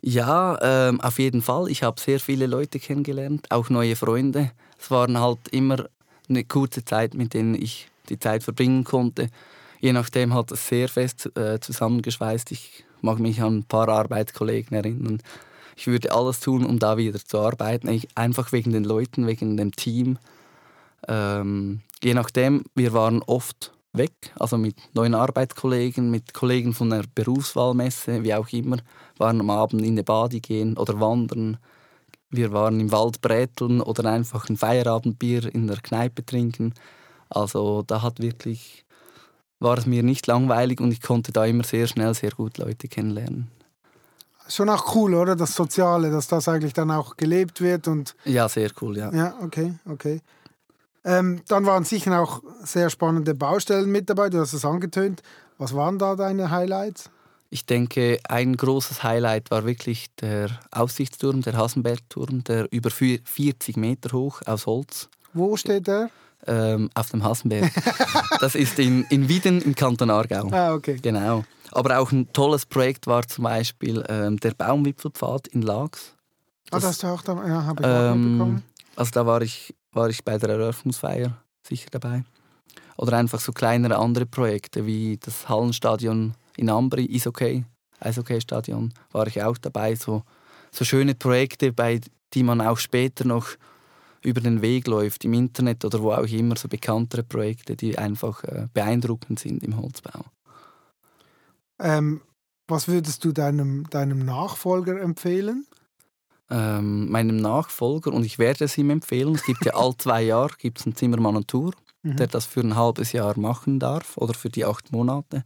Ja, 0.00 0.58
ähm, 0.62 1.00
auf 1.00 1.20
jeden 1.20 1.42
Fall. 1.42 1.70
Ich 1.70 1.84
habe 1.84 2.00
sehr 2.00 2.18
viele 2.18 2.46
Leute 2.46 2.80
kennengelernt, 2.80 3.46
auch 3.50 3.70
neue 3.70 3.94
Freunde. 3.94 4.50
Es 4.80 4.90
waren 4.90 5.20
halt 5.20 5.48
immer 5.52 5.86
eine 6.28 6.42
kurze 6.42 6.84
Zeit, 6.84 7.14
mit 7.14 7.34
denen 7.34 7.54
ich 7.54 7.88
die 8.08 8.18
Zeit 8.18 8.42
verbringen 8.42 8.82
konnte. 8.82 9.28
Je 9.80 9.92
nachdem 9.92 10.34
hat 10.34 10.50
es 10.50 10.66
sehr 10.66 10.88
fest 10.88 11.30
äh, 11.36 11.60
zusammengeschweißt. 11.60 12.50
Ich 12.50 12.84
mag 13.00 13.18
mich 13.18 13.42
an 13.42 13.58
ein 13.58 13.64
paar 13.64 13.88
Arbeitskollegen 13.88 14.76
erinnern. 14.76 15.22
ich 15.76 15.86
würde 15.86 16.12
alles 16.12 16.40
tun, 16.40 16.64
um 16.64 16.78
da 16.78 16.96
wieder 16.96 17.18
zu 17.24 17.38
arbeiten. 17.38 17.88
Ich, 17.88 18.08
einfach 18.16 18.52
wegen 18.52 18.72
den 18.72 18.84
Leuten, 18.84 19.26
wegen 19.26 19.56
dem 19.56 19.72
Team. 19.72 20.18
Ähm, 21.06 21.80
je 22.02 22.14
nachdem, 22.14 22.64
wir 22.74 22.92
waren 22.92 23.22
oft 23.22 23.72
weg, 23.92 24.12
also 24.38 24.56
mit 24.56 24.76
neuen 24.94 25.14
Arbeitskollegen, 25.14 26.10
mit 26.10 26.32
Kollegen 26.32 26.72
von 26.72 26.90
der 26.90 27.04
Berufswahlmesse, 27.14 28.22
wie 28.22 28.34
auch 28.34 28.48
immer, 28.48 28.78
waren 29.18 29.40
am 29.40 29.50
Abend 29.50 29.82
in 29.82 29.96
die 29.96 30.02
Badi 30.02 30.40
gehen 30.40 30.76
oder 30.76 30.98
wandern. 31.00 31.58
Wir 32.30 32.52
waren 32.52 32.80
im 32.80 32.90
Wald 32.90 33.20
bräteln 33.20 33.82
oder 33.82 34.10
einfach 34.10 34.48
ein 34.48 34.56
Feierabendbier 34.56 35.54
in 35.54 35.66
der 35.66 35.76
Kneipe 35.76 36.24
trinken. 36.24 36.72
Also 37.28 37.82
da 37.82 38.02
hat 38.02 38.20
wirklich, 38.20 38.84
war 39.60 39.76
es 39.76 39.86
mir 39.86 40.02
nicht 40.02 40.26
langweilig 40.26 40.80
und 40.80 40.92
ich 40.92 41.02
konnte 41.02 41.32
da 41.32 41.44
immer 41.44 41.64
sehr 41.64 41.86
schnell 41.86 42.14
sehr 42.14 42.30
gut 42.30 42.56
Leute 42.58 42.88
kennenlernen. 42.88 43.48
Schon 44.48 44.68
auch 44.70 44.94
cool, 44.94 45.14
oder? 45.14 45.36
Das 45.36 45.54
Soziale, 45.54 46.10
dass 46.10 46.26
das 46.26 46.48
eigentlich 46.48 46.72
dann 46.72 46.90
auch 46.90 47.16
gelebt 47.16 47.60
wird 47.60 47.86
und. 47.86 48.14
Ja, 48.24 48.48
sehr 48.48 48.70
cool, 48.80 48.98
ja. 48.98 49.12
Ja, 49.12 49.34
okay, 49.40 49.74
okay. 49.88 50.20
Ähm, 51.04 51.42
dann 51.48 51.66
waren 51.66 51.84
sicher 51.84 52.20
auch 52.20 52.42
sehr 52.62 52.90
spannende 52.90 53.34
Baustellen 53.34 53.90
mit 53.90 54.08
dabei, 54.08 54.30
du 54.30 54.38
hast 54.38 54.52
es 54.52 54.64
angetönt. 54.64 55.22
Was 55.58 55.74
waren 55.74 55.98
da 55.98 56.14
deine 56.16 56.50
Highlights? 56.50 57.10
Ich 57.50 57.66
denke, 57.66 58.18
ein 58.28 58.56
großes 58.56 59.02
Highlight 59.02 59.50
war 59.50 59.66
wirklich 59.66 60.06
der 60.20 60.48
Aussichtsturm, 60.70 61.42
der 61.42 61.54
Hasenbergturm, 61.54 62.44
der 62.44 62.72
über 62.72 62.90
40 62.90 63.76
Meter 63.76 64.16
hoch 64.16 64.40
aus 64.46 64.66
Holz. 64.66 65.10
Wo 65.34 65.56
steht 65.56 65.86
der? 65.86 66.08
Ähm, 66.46 66.88
auf 66.94 67.10
dem 67.10 67.22
Hasenberg. 67.22 67.70
das 68.40 68.54
ist 68.54 68.78
in, 68.78 69.04
in 69.10 69.28
Wieden 69.28 69.60
im 69.60 69.74
Kanton 69.74 70.10
Aargau. 70.10 70.48
Ah, 70.50 70.72
okay. 70.72 70.98
Genau. 71.02 71.44
Aber 71.72 71.98
auch 71.98 72.10
ein 72.10 72.32
tolles 72.32 72.64
Projekt 72.64 73.06
war 73.06 73.26
zum 73.28 73.44
Beispiel 73.44 74.02
ähm, 74.08 74.38
der 74.40 74.52
Baumwipfelpfad 74.52 75.48
in 75.48 75.62
Lags. 75.62 76.14
Das, 76.70 76.72
ah, 76.72 76.76
das 76.76 76.84
hast 76.84 77.02
du 77.02 77.06
auch 77.08 77.22
da, 77.22 77.34
ja, 77.46 77.64
habe 77.64 77.82
ich 77.82 77.86
auch 77.86 78.12
ähm, 78.12 78.30
mitbekommen. 78.30 78.62
Also 78.96 79.10
da 79.12 79.26
war 79.26 79.42
ich 79.42 79.74
war 79.92 80.08
ich 80.08 80.24
bei 80.24 80.38
der 80.38 80.50
Eröffnungsfeier 80.50 81.36
sicher 81.62 81.88
dabei. 81.90 82.24
Oder 82.96 83.16
einfach 83.16 83.40
so 83.40 83.52
kleinere 83.52 83.96
andere 83.96 84.26
Projekte 84.26 84.86
wie 84.86 85.18
das 85.18 85.48
Hallenstadion 85.48 86.34
in 86.56 86.68
Ambri, 86.68 87.08
Eishockey, 87.12 87.64
Eishockey-Stadion, 88.00 88.92
war 89.12 89.26
ich 89.26 89.42
auch 89.42 89.58
dabei. 89.58 89.94
So, 89.94 90.22
so 90.70 90.84
schöne 90.84 91.14
Projekte, 91.14 91.72
bei 91.72 92.00
die 92.34 92.42
man 92.42 92.60
auch 92.60 92.78
später 92.78 93.26
noch 93.26 93.48
über 94.22 94.40
den 94.40 94.62
Weg 94.62 94.86
läuft, 94.86 95.24
im 95.24 95.34
Internet 95.34 95.84
oder 95.84 96.00
wo 96.00 96.12
auch 96.12 96.26
immer, 96.26 96.56
so 96.56 96.68
bekanntere 96.68 97.22
Projekte, 97.22 97.76
die 97.76 97.98
einfach 97.98 98.44
äh, 98.44 98.68
beeindruckend 98.72 99.38
sind 99.38 99.62
im 99.64 99.76
Holzbau. 99.76 100.24
Ähm, 101.80 102.20
was 102.68 102.88
würdest 102.88 103.24
du 103.24 103.32
deinem, 103.32 103.88
deinem 103.90 104.24
Nachfolger 104.24 105.00
empfehlen? 105.00 105.66
Ähm, 106.50 107.10
meinem 107.10 107.36
Nachfolger 107.36 108.12
und 108.12 108.24
ich 108.24 108.38
werde 108.38 108.64
es 108.64 108.76
ihm 108.76 108.90
empfehlen. 108.90 109.34
Es 109.34 109.44
gibt 109.44 109.64
ja 109.64 109.74
all 109.74 109.96
zwei 109.96 110.22
Jahre 110.22 110.54
gibt's 110.58 110.84
einen 110.84 110.96
Zimmermann 110.96 111.36
und 111.36 111.48
Tour, 111.48 111.72
mhm. 112.02 112.16
der 112.16 112.26
das 112.26 112.46
für 112.46 112.60
ein 112.60 112.76
halbes 112.76 113.12
Jahr 113.12 113.38
machen 113.38 113.78
darf 113.78 114.16
oder 114.16 114.34
für 114.34 114.50
die 114.50 114.64
acht 114.64 114.92
Monate. 114.92 115.44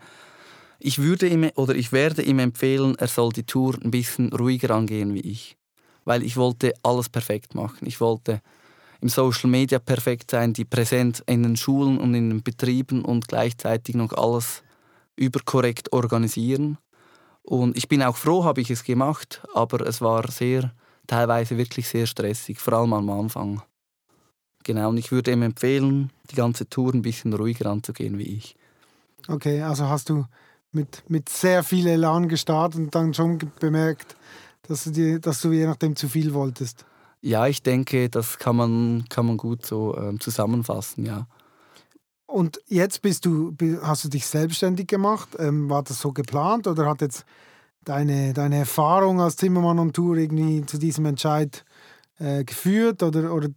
Ich 0.79 0.99
würde 0.99 1.29
ihm 1.29 1.51
oder 1.55 1.75
ich 1.75 1.93
werde 1.93 2.23
ihm 2.23 2.39
empfehlen, 2.39 2.97
er 2.99 3.09
soll 3.09 3.33
die 3.33 3.45
Tour 3.45 3.77
ein 3.83 3.91
bisschen 3.91 4.33
ruhiger 4.33 4.71
angehen 4.75 5.15
wie 5.15 5.21
ich, 5.21 5.57
weil 6.05 6.23
ich 6.23 6.37
wollte 6.37 6.75
alles 6.83 7.09
perfekt 7.09 7.55
machen. 7.55 7.87
Ich 7.87 8.01
wollte 8.01 8.43
im 9.01 9.09
Social 9.09 9.51
Media 9.51 9.79
perfekt 9.79 10.31
sein, 10.31 10.53
die 10.53 10.65
Präsenz 10.65 11.23
in 11.27 11.43
den 11.43 11.57
Schulen 11.57 11.99
und 11.99 12.15
in 12.15 12.31
den 12.31 12.43
Betrieben 12.43 13.05
und 13.05 13.29
gleichzeitig 13.29 13.95
noch 13.95 14.13
alles 14.13 14.63
überkorrekt 15.17 15.93
organisieren. 15.93 16.79
Und 17.43 17.77
ich 17.77 17.89
bin 17.89 18.03
auch 18.03 18.17
froh, 18.17 18.45
habe 18.45 18.61
ich 18.61 18.71
es 18.71 18.85
gemacht, 18.85 19.43
aber 19.55 19.87
es 19.87 20.01
war 20.01 20.31
sehr 20.31 20.73
teilweise 21.07 21.57
wirklich 21.57 21.89
sehr 21.89 22.07
stressig, 22.07 22.59
vor 22.59 22.75
allem 22.75 22.93
am 22.93 23.11
Anfang. 23.11 23.63
Genau, 24.65 24.89
und 24.89 24.99
ich 24.99 25.13
würde 25.13 25.33
ihm 25.33 25.43
empfehlen, 25.43 26.11
die 26.31 26.35
ganze 26.35 26.69
Tour 26.69 26.93
ein 26.93 27.03
bisschen 27.03 27.33
ruhiger 27.33 27.71
anzugehen 27.71 28.19
wie 28.19 28.37
ich. 28.37 28.57
Okay, 29.29 29.63
also 29.63 29.89
hast 29.89 30.09
du 30.09 30.25
mit, 30.73 31.05
mit 31.09 31.29
sehr 31.29 31.63
viel 31.63 31.87
Elan 31.87 32.29
gestartet 32.29 32.81
und 32.81 32.95
dann 32.95 33.15
schon 33.15 33.39
bemerkt, 33.61 34.17
dass 34.69 34.85
du, 34.85 34.91
dir, 34.91 35.21
dass 35.21 35.41
du 35.41 35.53
je 35.53 35.67
nachdem 35.67 35.97
zu 35.97 36.09
viel 36.09 36.35
wolltest? 36.35 36.85
Ja, 37.21 37.47
ich 37.47 37.63
denke, 37.63 38.09
das 38.09 38.39
kann 38.39 38.57
man, 38.57 39.05
kann 39.09 39.27
man 39.27 39.37
gut 39.37 39.65
so 39.65 39.97
äh, 39.97 40.19
zusammenfassen, 40.19 41.07
ja. 41.07 41.27
Und 42.27 42.61
jetzt 42.67 43.03
bist 43.03 43.25
du, 43.25 43.55
hast 43.83 44.05
du 44.05 44.09
dich 44.09 44.27
selbstständig 44.27 44.89
gemacht. 44.89 45.31
Ähm, 45.39 45.71
war 45.71 45.83
das 45.83 46.01
so 46.01 46.13
geplant 46.13 46.67
oder 46.67 46.87
hat 46.87 47.01
jetzt 47.01 47.25
deine, 47.87 48.35
deine 48.35 48.59
Erfahrung 48.59 49.21
als 49.21 49.37
Zimmermann 49.37 49.79
und 49.79 49.95
Tour 49.95 50.17
irgendwie 50.17 50.67
zu 50.67 50.77
diesem 50.77 51.07
Entscheid 51.07 51.65
äh, 52.19 52.45
geführt 52.45 53.03
oder, 53.03 53.33
oder 53.33 53.49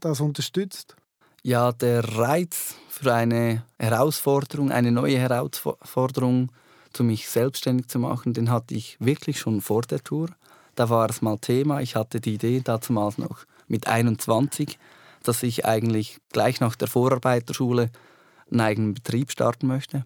das 0.00 0.20
unterstützt? 0.20 0.96
Ja, 1.42 1.72
der 1.72 2.16
Reiz 2.16 2.74
für 2.88 3.14
eine 3.14 3.62
Herausforderung, 3.78 4.72
eine 4.72 4.90
neue 4.90 5.18
Herausforderung, 5.18 6.50
zu 6.92 7.04
mich 7.04 7.28
selbstständig 7.28 7.88
zu 7.88 7.98
machen, 7.98 8.34
den 8.34 8.50
hatte 8.50 8.74
ich 8.74 8.96
wirklich 9.00 9.40
schon 9.40 9.60
vor 9.60 9.82
der 9.82 10.02
Tour. 10.02 10.28
Da 10.76 10.88
war 10.90 11.10
es 11.10 11.22
mal 11.22 11.38
Thema. 11.38 11.80
Ich 11.80 11.96
hatte 11.96 12.20
die 12.20 12.34
Idee 12.34 12.62
damals 12.64 13.18
noch 13.18 13.44
mit 13.66 13.88
21, 13.88 14.78
dass 15.24 15.42
ich 15.42 15.66
eigentlich 15.66 16.18
gleich 16.32 16.60
nach 16.60 16.76
der 16.76 16.88
Vorarbeiterschule 16.88 17.90
einen 18.50 18.60
eigenen 18.60 18.94
Betrieb 18.94 19.32
starten 19.32 19.66
möchte. 19.66 20.04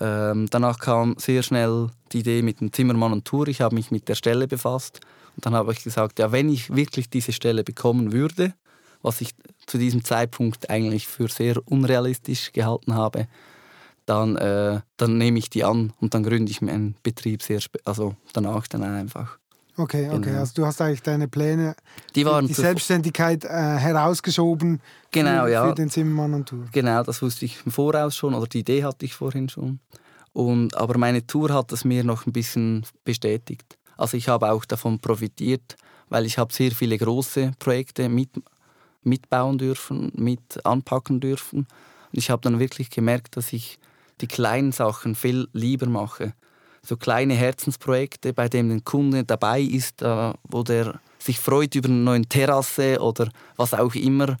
Ähm, 0.00 0.46
danach 0.50 0.78
kam 0.78 1.16
sehr 1.18 1.42
schnell 1.42 1.90
die 2.12 2.20
Idee 2.20 2.42
mit 2.42 2.60
dem 2.60 2.72
Zimmermann 2.72 3.12
und 3.12 3.24
Tour. 3.26 3.48
Ich 3.48 3.60
habe 3.60 3.74
mich 3.74 3.90
mit 3.90 4.08
der 4.08 4.14
Stelle 4.14 4.48
befasst 4.48 5.00
und 5.36 5.44
dann 5.46 5.54
habe 5.54 5.72
ich 5.72 5.84
gesagt, 5.84 6.18
ja, 6.18 6.32
wenn 6.32 6.48
ich 6.48 6.74
wirklich 6.74 7.10
diese 7.10 7.32
Stelle 7.32 7.64
bekommen 7.64 8.12
würde, 8.12 8.54
was 9.02 9.20
ich 9.20 9.30
zu 9.66 9.78
diesem 9.78 10.04
Zeitpunkt 10.04 10.70
eigentlich 10.70 11.06
für 11.06 11.28
sehr 11.28 11.60
unrealistisch 11.66 12.52
gehalten 12.52 12.94
habe, 12.94 13.28
dann, 14.06 14.36
äh, 14.36 14.80
dann 14.96 15.18
nehme 15.18 15.38
ich 15.38 15.50
die 15.50 15.64
an 15.64 15.92
und 16.00 16.14
dann 16.14 16.22
gründe 16.22 16.50
ich 16.50 16.62
meinen 16.62 16.96
Betrieb 17.02 17.42
sehr 17.42 17.60
also 17.84 18.16
danach 18.32 18.66
dann 18.66 18.82
einfach. 18.82 19.39
Okay, 19.80 20.10
okay. 20.10 20.20
Genau. 20.20 20.40
Also 20.40 20.52
du 20.56 20.66
hast 20.66 20.80
eigentlich 20.82 21.02
deine 21.02 21.26
Pläne, 21.26 21.74
die, 22.14 22.26
waren 22.26 22.46
die 22.46 22.52
Selbstständigkeit 22.52 23.44
äh, 23.44 23.48
herausgeschoben 23.48 24.80
genau, 25.10 25.44
für, 25.44 25.50
ja. 25.50 25.68
für, 25.68 25.74
den 25.74 25.88
Zimmermann 25.88 26.34
und 26.34 26.48
Tour. 26.48 26.66
Genau, 26.70 27.02
das 27.02 27.22
wusste 27.22 27.46
ich 27.46 27.58
im 27.64 27.72
Voraus 27.72 28.14
schon 28.14 28.34
oder 28.34 28.46
die 28.46 28.60
Idee 28.60 28.84
hatte 28.84 29.06
ich 29.06 29.14
vorhin 29.14 29.48
schon. 29.48 29.80
Und, 30.34 30.76
aber 30.76 30.98
meine 30.98 31.26
Tour 31.26 31.52
hat 31.54 31.72
es 31.72 31.84
mir 31.84 32.04
noch 32.04 32.26
ein 32.26 32.32
bisschen 32.32 32.84
bestätigt. 33.04 33.78
Also 33.96 34.18
ich 34.18 34.28
habe 34.28 34.50
auch 34.50 34.66
davon 34.66 34.98
profitiert, 34.98 35.76
weil 36.10 36.26
ich 36.26 36.36
habe 36.36 36.52
sehr 36.52 36.72
viele 36.72 36.98
große 36.98 37.52
Projekte 37.58 38.08
mit, 38.10 38.30
mitbauen 39.02 39.56
dürfen, 39.56 40.12
mit 40.14 40.64
anpacken 40.64 41.20
dürfen. 41.20 41.60
Und 41.60 42.18
ich 42.18 42.28
habe 42.28 42.42
dann 42.42 42.58
wirklich 42.58 42.90
gemerkt, 42.90 43.36
dass 43.38 43.52
ich 43.54 43.78
die 44.20 44.26
kleinen 44.26 44.72
Sachen 44.72 45.14
viel 45.14 45.48
lieber 45.54 45.86
mache 45.86 46.34
so 46.82 46.96
kleine 46.96 47.34
Herzensprojekte, 47.34 48.32
bei 48.32 48.48
denen 48.48 48.70
der 48.70 48.80
Kunde 48.80 49.24
dabei 49.24 49.60
ist, 49.60 50.02
äh, 50.02 50.32
wo 50.44 50.62
der 50.62 51.00
sich 51.18 51.38
freut 51.38 51.74
über 51.74 51.88
eine 51.88 51.98
neue 51.98 52.22
Terrasse 52.22 53.00
oder 53.00 53.30
was 53.56 53.74
auch 53.74 53.94
immer. 53.94 54.36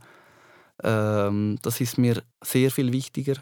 Ähm, 0.82 1.58
das 1.62 1.80
ist 1.80 1.98
mir 1.98 2.22
sehr 2.42 2.70
viel 2.70 2.92
wichtiger, 2.92 3.34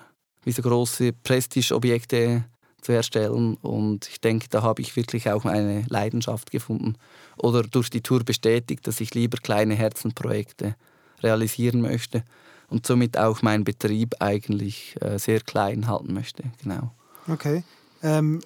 wie 0.45 0.53
so 0.53 0.63
große 0.63 1.13
Prestigeobjekte 1.13 2.45
zu 2.81 2.93
erstellen. 2.93 3.55
Und 3.57 4.09
ich 4.09 4.21
denke, 4.21 4.49
da 4.51 4.63
habe 4.63 4.83
ich 4.83 4.97
wirklich 4.97 5.31
auch 5.31 5.45
eine 5.45 5.85
Leidenschaft 5.89 6.51
gefunden 6.51 6.97
oder 7.37 7.63
durch 7.63 7.91
die 7.91 8.03
Tour 8.03 8.25
bestätigt, 8.25 8.87
dass 8.87 9.01
ich 9.01 9.15
lieber 9.15 9.39
kleine 9.39 9.75
Herzensprojekte 9.75 10.75
realisieren 11.23 11.81
möchte 11.81 12.25
und 12.69 12.87
somit 12.87 13.17
auch 13.17 13.43
meinen 13.43 13.65
Betrieb 13.65 14.17
eigentlich 14.21 14.97
äh, 15.01 15.19
sehr 15.19 15.41
klein 15.41 15.87
halten 15.89 16.13
möchte. 16.13 16.45
Genau. 16.63 16.93
Okay. 17.29 17.63
Ähm, 18.03 18.41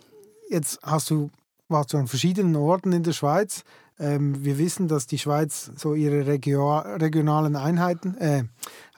Jetzt 0.52 0.80
hast 0.82 1.08
du, 1.08 1.30
warst 1.68 1.94
du 1.94 1.96
an 1.96 2.08
verschiedenen 2.08 2.56
Orten 2.56 2.92
in 2.92 3.02
der 3.02 3.14
Schweiz. 3.14 3.64
Ähm, 3.98 4.44
wir 4.44 4.58
wissen, 4.58 4.86
dass 4.86 5.06
die 5.06 5.16
Schweiz 5.16 5.70
so 5.76 5.94
ihre 5.94 6.26
Regio 6.26 6.78
regionalen 6.78 7.56
Einheiten, 7.56 8.18
äh, 8.18 8.44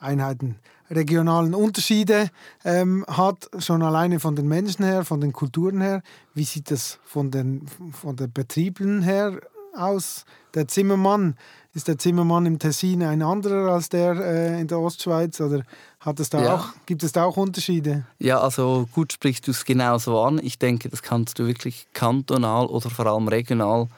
Einheiten, 0.01 0.57
regionalen 0.91 1.55
Unterschiede 1.55 2.31
ähm, 2.65 3.05
hat, 3.07 3.49
schon 3.59 3.85
alleine 3.85 4.19
von 4.19 4.35
den 4.35 4.49
Menschen 4.49 4.85
her, 4.85 5.05
von 5.05 5.21
den 5.21 5.33
Kulturen 5.33 5.81
her. 5.81 6.03
Wie 6.35 6.43
sieht 6.43 6.73
das 6.73 6.99
von 7.05 7.31
den, 7.31 7.67
von 7.93 8.17
den 8.17 8.33
Betrieben 8.33 9.03
her 9.03 9.39
aus? 9.77 10.25
Der 10.55 10.69
Zimmermann, 10.69 11.37
ist 11.75 11.89
der 11.89 11.99
Zimmermann 11.99 12.47
im 12.47 12.59
Tessin 12.59 13.03
ein 13.03 13.23
anderer 13.23 13.73
als 13.73 13.89
der 13.89 14.15
äh, 14.15 14.61
in 14.61 14.69
der 14.69 14.79
Ostschweiz 14.79 15.41
oder 15.41 15.63
hat 16.01 16.21
es 16.21 16.31
da 16.31 16.43
ja. 16.43 16.55
auch, 16.55 16.69
gibt 16.87 17.03
es 17.03 17.13
da 17.13 17.25
auch 17.25 17.37
Unterschiede? 17.37 18.07
Ja, 18.19 18.41
also 18.41 18.89
gut 18.93 19.13
sprichst 19.13 19.47
du 19.47 19.51
es 19.51 19.65
genauso 19.65 20.21
an. 20.21 20.39
Ich 20.43 20.59
denke, 20.59 20.89
das 20.89 21.03
kannst 21.03 21.39
du 21.39 21.47
wirklich 21.47 21.89
kantonal 21.93 22.67
oder 22.67 22.91
vor 22.91 23.07
allem 23.07 23.27
regional 23.27 23.89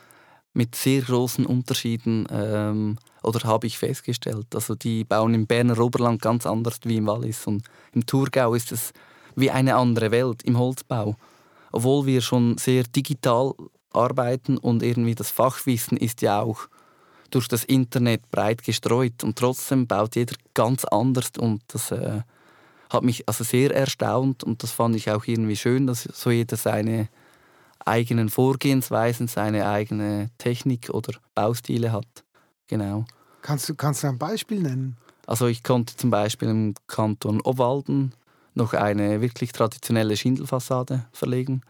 mit 0.55 0.75
sehr 0.75 1.03
großen 1.03 1.45
Unterschieden 1.45 2.27
ähm, 2.31 2.97
oder 3.23 3.47
habe 3.47 3.67
ich 3.67 3.77
festgestellt. 3.77 4.55
Also 4.55 4.75
die 4.75 5.05
bauen 5.05 5.35
im 5.35 5.47
Berner 5.47 5.79
Oberland 5.79 6.23
ganz 6.23 6.47
anders 6.47 6.79
wie 6.85 6.97
im 6.97 7.07
Wallis 7.07 7.47
und 7.47 7.65
im 7.93 8.07
Thurgau 8.07 8.55
ist 8.55 8.73
es 8.73 8.93
wie 9.35 9.51
eine 9.51 9.77
andere 9.77 10.11
Welt 10.11 10.43
im 10.45 10.59
Holzbau. 10.59 11.17
Obwohl 11.73 12.07
wir 12.07 12.23
schon 12.23 12.57
sehr 12.57 12.85
digital 12.85 13.53
arbeiten 13.97 14.59
und 14.59 14.83
irgendwie 14.83 15.15
das 15.15 15.31
Fachwissen 15.31 15.97
ist 15.97 16.23
ja 16.23 16.41
auch 16.41 16.69
durch 17.31 17.49
das 17.49 17.65
Internet 17.65 18.31
breit 18.31 18.63
gestreut 18.63 19.25
und 19.25 19.37
trotzdem 19.37 19.87
baut 19.87 20.17
jeder 20.17 20.37
ganz 20.55 20.85
anders 20.85 21.33
und 21.39 21.63
das 21.69 21.91
äh, 21.91 22.21
hat 22.91 23.03
mich 23.03 23.29
also 23.29 23.45
sehr 23.45 23.75
erstaunt 23.75 24.45
und 24.45 24.63
das 24.63 24.71
fand 24.71 24.95
ich 24.97 25.11
auch 25.11 25.27
irgendwie 25.27 25.57
schön, 25.57 25.87
dass 25.87 26.05
so 26.05 26.31
jeder 26.31 26.57
seine 26.57 27.09
eigenen 27.85 28.29
Vorgehensweisen, 28.29 29.29
seine 29.29 29.69
eigene 29.69 30.31
Technik 30.39 30.91
oder 30.91 31.15
Baustile 31.35 31.93
hat. 31.93 32.07
Genau. 32.69 33.05
Kannst 33.43 33.69
du, 33.69 33.75
kannst 33.75 34.03
du 34.03 34.09
ein 34.09 34.19
Beispiel 34.19 34.61
nennen? 34.61 34.97
Also 35.27 35.47
ich 35.47 35.63
konnte 35.63 35.97
zum 35.97 36.11
Beispiel 36.11 36.49
im 36.49 36.75
Kanton 36.87 37.41
Obwalden 37.43 38.13
noch 38.55 38.73
eine 38.73 39.21
wirklich 39.21 39.53
traditionelle 39.53 40.17
Schindelfassade 40.17 41.07
verlegen. 41.13 41.63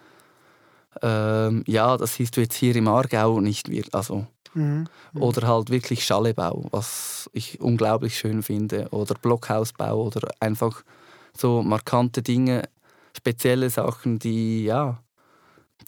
Ähm, 1.02 1.62
ja, 1.66 1.96
das 1.96 2.14
siehst 2.14 2.36
du 2.36 2.40
jetzt 2.40 2.54
hier 2.54 2.74
im 2.76 2.88
Aargau 2.88 3.40
nicht 3.40 3.70
wirklich. 3.70 3.94
Also, 3.94 4.26
mhm. 4.54 4.86
Mhm. 5.12 5.22
Oder 5.22 5.46
halt 5.46 5.70
wirklich 5.70 6.04
Schallebau, 6.04 6.66
was 6.70 7.30
ich 7.32 7.60
unglaublich 7.60 8.18
schön 8.18 8.42
finde. 8.42 8.88
Oder 8.90 9.14
Blockhausbau 9.14 10.06
oder 10.06 10.30
einfach 10.40 10.82
so 11.36 11.62
markante 11.62 12.22
Dinge, 12.22 12.62
spezielle 13.16 13.70
Sachen, 13.70 14.18
die, 14.18 14.64
ja, 14.64 15.02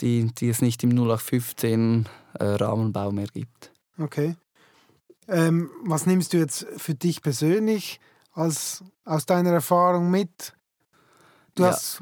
die, 0.01 0.27
die 0.35 0.49
es 0.49 0.63
nicht 0.63 0.83
im 0.85 0.91
0815 0.91 2.07
äh, 2.35 2.45
Rahmenbau 2.45 3.11
mehr 3.13 3.27
gibt. 3.27 3.73
Okay. 3.99 4.37
Ähm, 5.27 5.71
was 5.85 6.07
nimmst 6.07 6.33
du 6.33 6.39
jetzt 6.39 6.67
für 6.77 6.95
dich 6.95 7.23
persönlich 7.23 8.01
als, 8.33 8.83
aus 9.05 9.27
deiner 9.27 9.51
Erfahrung 9.51 10.11
mit? 10.11 10.55
Du 11.59 11.65
ja. 11.65 11.71
hast 11.71 12.01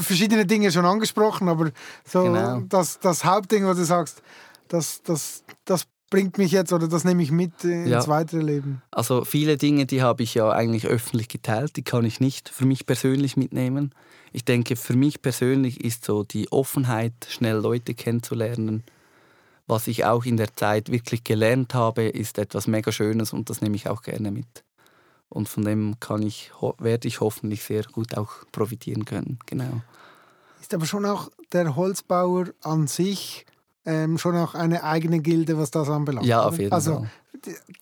verschiedene 0.00 0.46
Dinge 0.46 0.72
schon 0.72 0.86
angesprochen, 0.86 1.50
aber 1.50 1.70
so 2.04 2.24
genau. 2.24 2.62
das, 2.66 2.98
das 2.98 3.26
Hauptding, 3.26 3.66
wo 3.66 3.74
du 3.74 3.84
sagst, 3.84 4.22
das, 4.68 5.02
das, 5.02 5.44
das 5.66 5.86
bringt 6.08 6.38
mich 6.38 6.50
jetzt 6.50 6.72
oder 6.72 6.88
das 6.88 7.04
nehme 7.04 7.22
ich 7.22 7.30
mit 7.30 7.62
ins 7.62 7.90
ja. 7.90 8.08
weitere 8.08 8.40
Leben? 8.40 8.80
Also 8.90 9.26
viele 9.26 9.58
Dinge, 9.58 9.84
die 9.84 10.00
habe 10.00 10.22
ich 10.22 10.34
ja 10.34 10.50
eigentlich 10.50 10.86
öffentlich 10.86 11.28
geteilt, 11.28 11.76
die 11.76 11.82
kann 11.82 12.06
ich 12.06 12.20
nicht 12.20 12.48
für 12.48 12.64
mich 12.64 12.86
persönlich 12.86 13.36
mitnehmen. 13.36 13.94
Ich 14.32 14.46
denke, 14.46 14.76
für 14.76 14.96
mich 14.96 15.20
persönlich 15.20 15.84
ist 15.84 16.06
so 16.06 16.24
die 16.24 16.50
Offenheit, 16.50 17.12
schnell 17.28 17.56
Leute 17.56 17.92
kennenzulernen. 17.92 18.82
Was 19.66 19.88
ich 19.88 20.06
auch 20.06 20.24
in 20.24 20.38
der 20.38 20.54
Zeit 20.54 20.90
wirklich 20.90 21.22
gelernt 21.22 21.74
habe, 21.74 22.04
ist 22.04 22.38
etwas 22.38 22.66
mega 22.66 22.92
Schönes 22.92 23.34
und 23.34 23.50
das 23.50 23.60
nehme 23.60 23.76
ich 23.76 23.90
auch 23.90 24.00
gerne 24.00 24.30
mit. 24.30 24.64
Und 25.28 25.48
von 25.48 25.64
dem 25.64 25.98
kann 26.00 26.22
ich, 26.22 26.52
werde 26.78 27.08
ich 27.08 27.20
hoffentlich 27.20 27.62
sehr 27.64 27.84
gut 27.84 28.16
auch 28.16 28.30
profitieren 28.52 29.04
können. 29.04 29.38
Genau. 29.46 29.82
Ist 30.60 30.72
aber 30.72 30.86
schon 30.86 31.04
auch 31.04 31.30
der 31.52 31.76
Holzbauer 31.76 32.46
an 32.62 32.86
sich 32.86 33.46
ähm, 33.84 34.18
schon 34.18 34.36
auch 34.36 34.54
eine 34.54 34.82
eigene 34.82 35.20
Gilde, 35.20 35.56
was 35.56 35.70
das 35.70 35.88
anbelangt. 35.88 36.26
Ja, 36.26 36.42
auf 36.42 36.58
jeden 36.58 36.72
also, 36.72 36.94
Fall. 36.94 37.10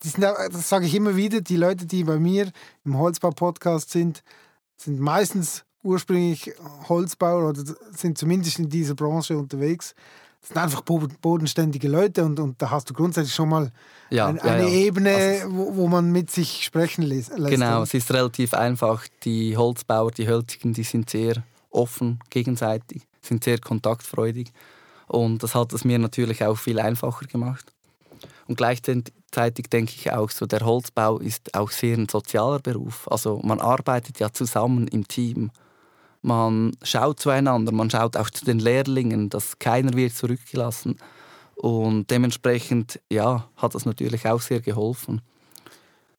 Sind, 0.03 0.23
das 0.23 0.69
sage 0.69 0.85
ich 0.85 0.93
immer 0.93 1.15
wieder, 1.15 1.41
die 1.41 1.57
Leute, 1.57 1.85
die 1.85 2.03
bei 2.03 2.19
mir 2.19 2.51
im 2.83 2.97
Holzbau-Podcast 2.97 3.89
sind, 3.89 4.23
sind 4.77 4.99
meistens 4.99 5.65
ursprünglich 5.81 6.53
Holzbauer 6.87 7.49
oder 7.49 7.63
sind 7.91 8.17
zumindest 8.17 8.59
in 8.59 8.69
dieser 8.69 8.95
Branche 8.95 9.37
unterwegs. 9.37 9.95
Das 10.45 10.49
sind 10.49 10.57
einfach 10.61 10.81
bodenständige 11.21 11.87
Leute 11.87 12.23
und, 12.23 12.39
und 12.39 12.61
da 12.61 12.69
hast 12.69 12.87
du 12.87 12.93
grundsätzlich 12.93 13.33
schon 13.33 13.49
mal 13.49 13.71
ja, 14.11 14.27
ein, 14.27 14.39
eine 14.39 14.63
ja, 14.63 14.69
ja. 14.69 14.75
Ebene, 14.75 15.15
also, 15.15 15.55
wo, 15.55 15.75
wo, 15.75 15.87
man 15.87 16.11
mit 16.11 16.29
sich 16.29 16.63
sprechen 16.63 17.01
lässt. 17.01 17.35
Genau, 17.35 17.81
es 17.81 17.95
ist 17.95 18.13
relativ 18.13 18.53
einfach. 18.53 19.07
Die 19.23 19.57
Holzbauer, 19.57 20.11
die 20.11 20.27
Hölzigen, 20.27 20.73
die 20.73 20.83
sind 20.83 21.09
sehr 21.09 21.43
offen 21.71 22.19
gegenseitig, 22.29 23.01
sind 23.21 23.43
sehr 23.43 23.57
kontaktfreudig. 23.57 24.51
Und 25.07 25.41
das 25.41 25.55
hat 25.55 25.73
es 25.73 25.83
mir 25.83 25.97
natürlich 25.97 26.43
auch 26.43 26.55
viel 26.55 26.79
einfacher 26.79 27.25
gemacht. 27.25 27.71
Und 28.47 28.57
gleichzeitig 28.57 29.69
denke 29.71 29.93
ich 29.95 30.11
auch 30.11 30.29
so, 30.29 30.45
der 30.45 30.61
Holzbau 30.61 31.17
ist 31.17 31.55
auch 31.55 31.71
sehr 31.71 31.97
ein 31.97 32.07
sozialer 32.07 32.59
Beruf. 32.59 33.07
Also 33.09 33.41
man 33.43 33.59
arbeitet 33.59 34.19
ja 34.19 34.31
zusammen 34.31 34.87
im 34.87 35.07
Team. 35.07 35.49
Man 36.25 36.75
schaut 36.81 37.19
zueinander, 37.19 37.71
man 37.71 37.91
schaut 37.91 38.17
auch 38.17 38.31
zu 38.31 38.45
den 38.45 38.57
Lehrlingen, 38.57 39.29
dass 39.29 39.59
keiner 39.59 39.93
wird 39.93 40.13
zurückgelassen. 40.13 40.97
Und 41.55 42.09
dementsprechend 42.09 42.99
ja, 43.11 43.47
hat 43.57 43.75
das 43.75 43.85
natürlich 43.85 44.27
auch 44.27 44.41
sehr 44.41 44.59
geholfen. 44.59 45.21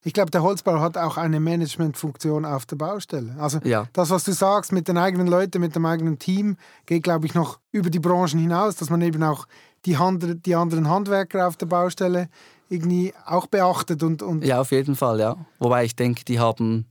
Ich 0.05 0.12
glaube, 0.12 0.31
der 0.31 0.45
Holzbau 0.45 0.79
hat 0.79 0.97
auch 0.97 1.16
eine 1.16 1.40
Managementfunktion 1.40 2.45
auf 2.45 2.66
der 2.66 2.77
Baustelle. 2.77 3.35
Also 3.40 3.59
ja. 3.64 3.88
das, 3.95 4.11
was 4.11 4.23
du 4.23 4.31
sagst 4.31 4.71
mit 4.71 4.87
den 4.87 4.97
eigenen 4.97 5.27
Leuten, 5.27 5.61
mit 5.61 5.75
dem 5.75 5.85
eigenen 5.85 6.21
Team, 6.21 6.57
geht, 6.87 7.03
glaube 7.03 7.27
ich, 7.27 7.35
noch 7.35 7.59
über 7.73 7.90
die 7.90 7.99
Branchen 7.99 8.38
hinaus, 8.38 8.77
dass 8.77 8.88
man 8.88 9.03
eben 9.03 9.25
auch 9.25 9.47
die, 9.87 9.99
Hand, 9.99 10.47
die 10.47 10.55
anderen 10.55 10.88
Handwerker 10.88 11.49
auf 11.49 11.57
der 11.57 11.66
Baustelle 11.66 12.29
irgendwie 12.69 13.12
auch 13.25 13.49
beachtet. 13.49 14.05
Und, 14.05 14.23
und 14.23 14.45
ja, 14.45 14.61
auf 14.61 14.71
jeden 14.71 14.95
Fall, 14.95 15.19
ja. 15.19 15.37
Wobei 15.59 15.85
ich 15.85 15.97
denke, 15.97 16.25
die 16.25 16.38
haben 16.38 16.87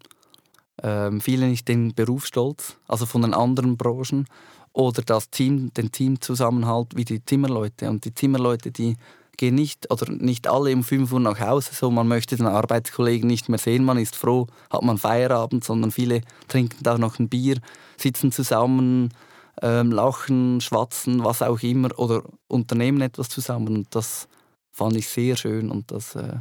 ähm, 0.84 1.22
viele 1.22 1.48
nicht 1.48 1.68
den 1.68 1.94
Berufsstolz, 1.94 2.78
also 2.88 3.06
von 3.06 3.22
den 3.22 3.34
anderen 3.34 3.78
Branchen, 3.78 4.28
oder 4.74 5.02
das 5.02 5.30
Team, 5.30 5.74
den 5.74 5.92
Teamzusammenhalt 5.92 6.96
wie 6.96 7.06
die 7.06 7.24
Zimmerleute. 7.24 7.90
Und 7.90 8.04
die 8.04 8.14
Zimmerleute, 8.14 8.72
die 8.72 8.98
gehen 9.38 9.56
nicht 9.56 9.92
oder 9.92 10.12
nicht 10.12 10.48
alle 10.48 10.74
um 10.74 10.84
5 10.84 11.12
Uhr 11.14 11.20
nach 11.20 11.40
Hause, 11.40 11.72
so 11.74 11.92
man 11.92 12.08
möchte 12.08 12.36
den 12.36 12.46
Arbeitskollegen 12.46 13.28
nicht 13.28 13.50
mehr 13.50 13.60
sehen, 13.60 13.84
man 13.84 13.98
ist 13.98 14.16
froh, 14.16 14.48
hat 14.70 14.84
man 14.84 14.98
Feierabend, 14.98 15.64
sondern 15.64 15.92
viele 15.92 16.22
trinken 16.48 16.84
da 16.84 16.98
noch 16.98 17.20
ein 17.20 17.30
Bier, 17.30 17.60
sitzen 17.98 18.32
zusammen, 18.32 19.14
ähm, 19.62 19.92
lachen, 19.92 20.62
schwatzen, 20.62 21.24
was 21.24 21.42
auch 21.42 21.62
immer. 21.62 21.98
Oder 21.98 22.24
unternehmen 22.48 23.02
etwas 23.02 23.30
zusammen. 23.30 23.76
Und 23.76 23.96
das 23.96 24.28
fand 24.72 24.96
ich 24.96 25.08
sehr 25.08 25.36
schön. 25.36 25.72
Und 25.72 25.92
das 25.92 26.16
äh, 26.16 26.40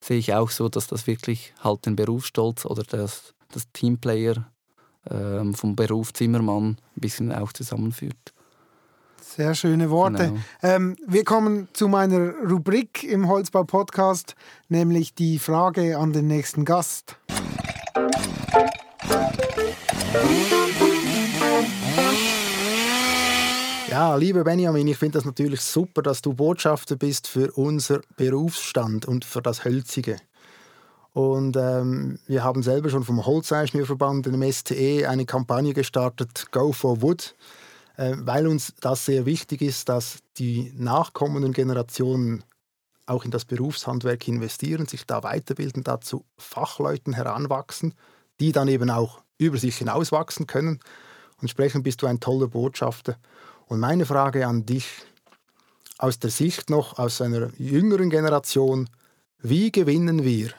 sehe 0.00 0.18
ich 0.18 0.34
auch 0.34 0.50
so, 0.50 0.68
dass 0.68 0.86
das 0.86 1.06
wirklich 1.06 1.54
halt 1.62 1.86
den 1.86 1.96
Berufsstolz 1.96 2.66
oder 2.66 2.82
das, 2.82 3.34
das 3.54 3.64
Teamplayer 3.72 4.46
ähm, 5.10 5.54
vom 5.54 5.76
Beruf 5.76 6.12
Zimmermann 6.12 6.76
ein 6.96 7.00
bisschen 7.00 7.32
auch 7.32 7.52
zusammenführt. 7.52 8.32
Sehr 9.20 9.54
schöne 9.54 9.90
Worte. 9.90 10.28
Genau. 10.28 10.40
Ähm, 10.62 10.96
wir 11.06 11.24
kommen 11.24 11.68
zu 11.72 11.88
meiner 11.88 12.34
Rubrik 12.48 13.02
im 13.04 13.28
Holzbau-Podcast, 13.28 14.36
nämlich 14.68 15.14
die 15.14 15.38
Frage 15.38 15.98
an 15.98 16.12
den 16.12 16.26
nächsten 16.26 16.64
Gast. 16.64 17.16
Ja, 23.90 24.16
lieber 24.16 24.44
Benjamin, 24.44 24.88
ich 24.88 24.98
finde 24.98 25.18
das 25.18 25.24
natürlich 25.24 25.60
super, 25.60 26.02
dass 26.02 26.20
du 26.20 26.34
Botschafter 26.34 26.96
bist 26.96 27.28
für 27.28 27.52
unser 27.52 28.00
Berufsstand 28.16 29.06
und 29.06 29.24
für 29.24 29.40
das 29.40 29.64
Hölzige. 29.64 30.16
Und 31.14 31.56
ähm, 31.56 32.18
wir 32.26 32.42
haben 32.42 32.64
selber 32.64 32.90
schon 32.90 33.04
vom 33.04 33.24
Holzeichnerverband, 33.24 34.26
dem 34.26 34.52
STE, 34.52 35.06
eine 35.06 35.24
Kampagne 35.24 35.72
gestartet, 35.72 36.50
Go 36.50 36.72
for 36.72 37.02
Wood. 37.02 37.36
Äh, 37.96 38.16
weil 38.18 38.48
uns 38.48 38.74
das 38.80 39.06
sehr 39.06 39.24
wichtig 39.24 39.62
ist, 39.62 39.88
dass 39.88 40.18
die 40.38 40.72
nachkommenden 40.76 41.52
Generationen 41.52 42.42
auch 43.06 43.24
in 43.24 43.30
das 43.30 43.44
Berufshandwerk 43.44 44.26
investieren, 44.26 44.86
sich 44.86 45.06
da 45.06 45.22
weiterbilden, 45.22 45.84
dazu 45.84 46.24
Fachleuten 46.36 47.12
heranwachsen, 47.12 47.94
die 48.40 48.50
dann 48.50 48.66
eben 48.66 48.90
auch 48.90 49.22
über 49.38 49.58
sich 49.58 49.76
hinauswachsen 49.76 50.48
können. 50.48 50.80
Entsprechend 51.40 51.84
bist 51.84 52.02
du 52.02 52.06
ein 52.08 52.18
toller 52.18 52.48
Botschafter. 52.48 53.16
Und 53.66 53.78
meine 53.78 54.04
Frage 54.04 54.48
an 54.48 54.66
dich, 54.66 54.86
aus 55.98 56.18
der 56.18 56.30
Sicht 56.30 56.70
noch 56.70 56.98
aus 56.98 57.20
einer 57.20 57.50
jüngeren 57.56 58.10
Generation, 58.10 58.90
wie 59.38 59.70
gewinnen 59.70 60.24
wir 60.24 60.50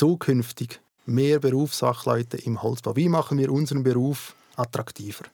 zukünftig 0.00 0.80
mehr 1.06 1.38
Berufsfachleute 1.38 2.36
im 2.38 2.62
Holzbau? 2.62 2.96
Wie 2.96 3.08
machen 3.08 3.38
wir 3.38 3.52
unseren 3.52 3.82
Beruf 3.82 4.34
attraktiver? 4.56 5.24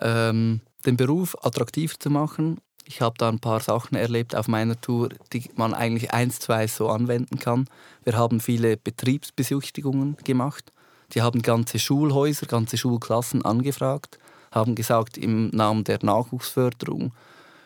ähm, 0.00 0.60
den 0.86 0.96
Beruf 0.96 1.36
attraktiv 1.42 1.98
zu 1.98 2.10
machen. 2.10 2.60
Ich 2.84 3.00
habe 3.00 3.14
da 3.16 3.28
ein 3.28 3.38
paar 3.38 3.60
Sachen 3.60 3.96
erlebt 3.96 4.34
auf 4.34 4.48
meiner 4.48 4.80
Tour, 4.80 5.10
die 5.32 5.48
man 5.54 5.72
eigentlich 5.72 6.12
eins 6.12 6.40
zu 6.40 6.52
eins 6.52 6.76
so 6.76 6.88
anwenden 6.88 7.38
kann. 7.38 7.66
Wir 8.04 8.16
haben 8.16 8.40
viele 8.40 8.76
Betriebsbesichtigungen 8.76 10.16
gemacht. 10.24 10.72
Die 11.14 11.22
haben 11.22 11.42
ganze 11.42 11.78
Schulhäuser, 11.78 12.46
ganze 12.46 12.76
Schulklassen 12.76 13.44
angefragt, 13.44 14.18
haben 14.50 14.74
gesagt, 14.74 15.16
im 15.16 15.48
Namen 15.50 15.84
der 15.84 15.98
Nachwuchsförderung, 16.02 17.12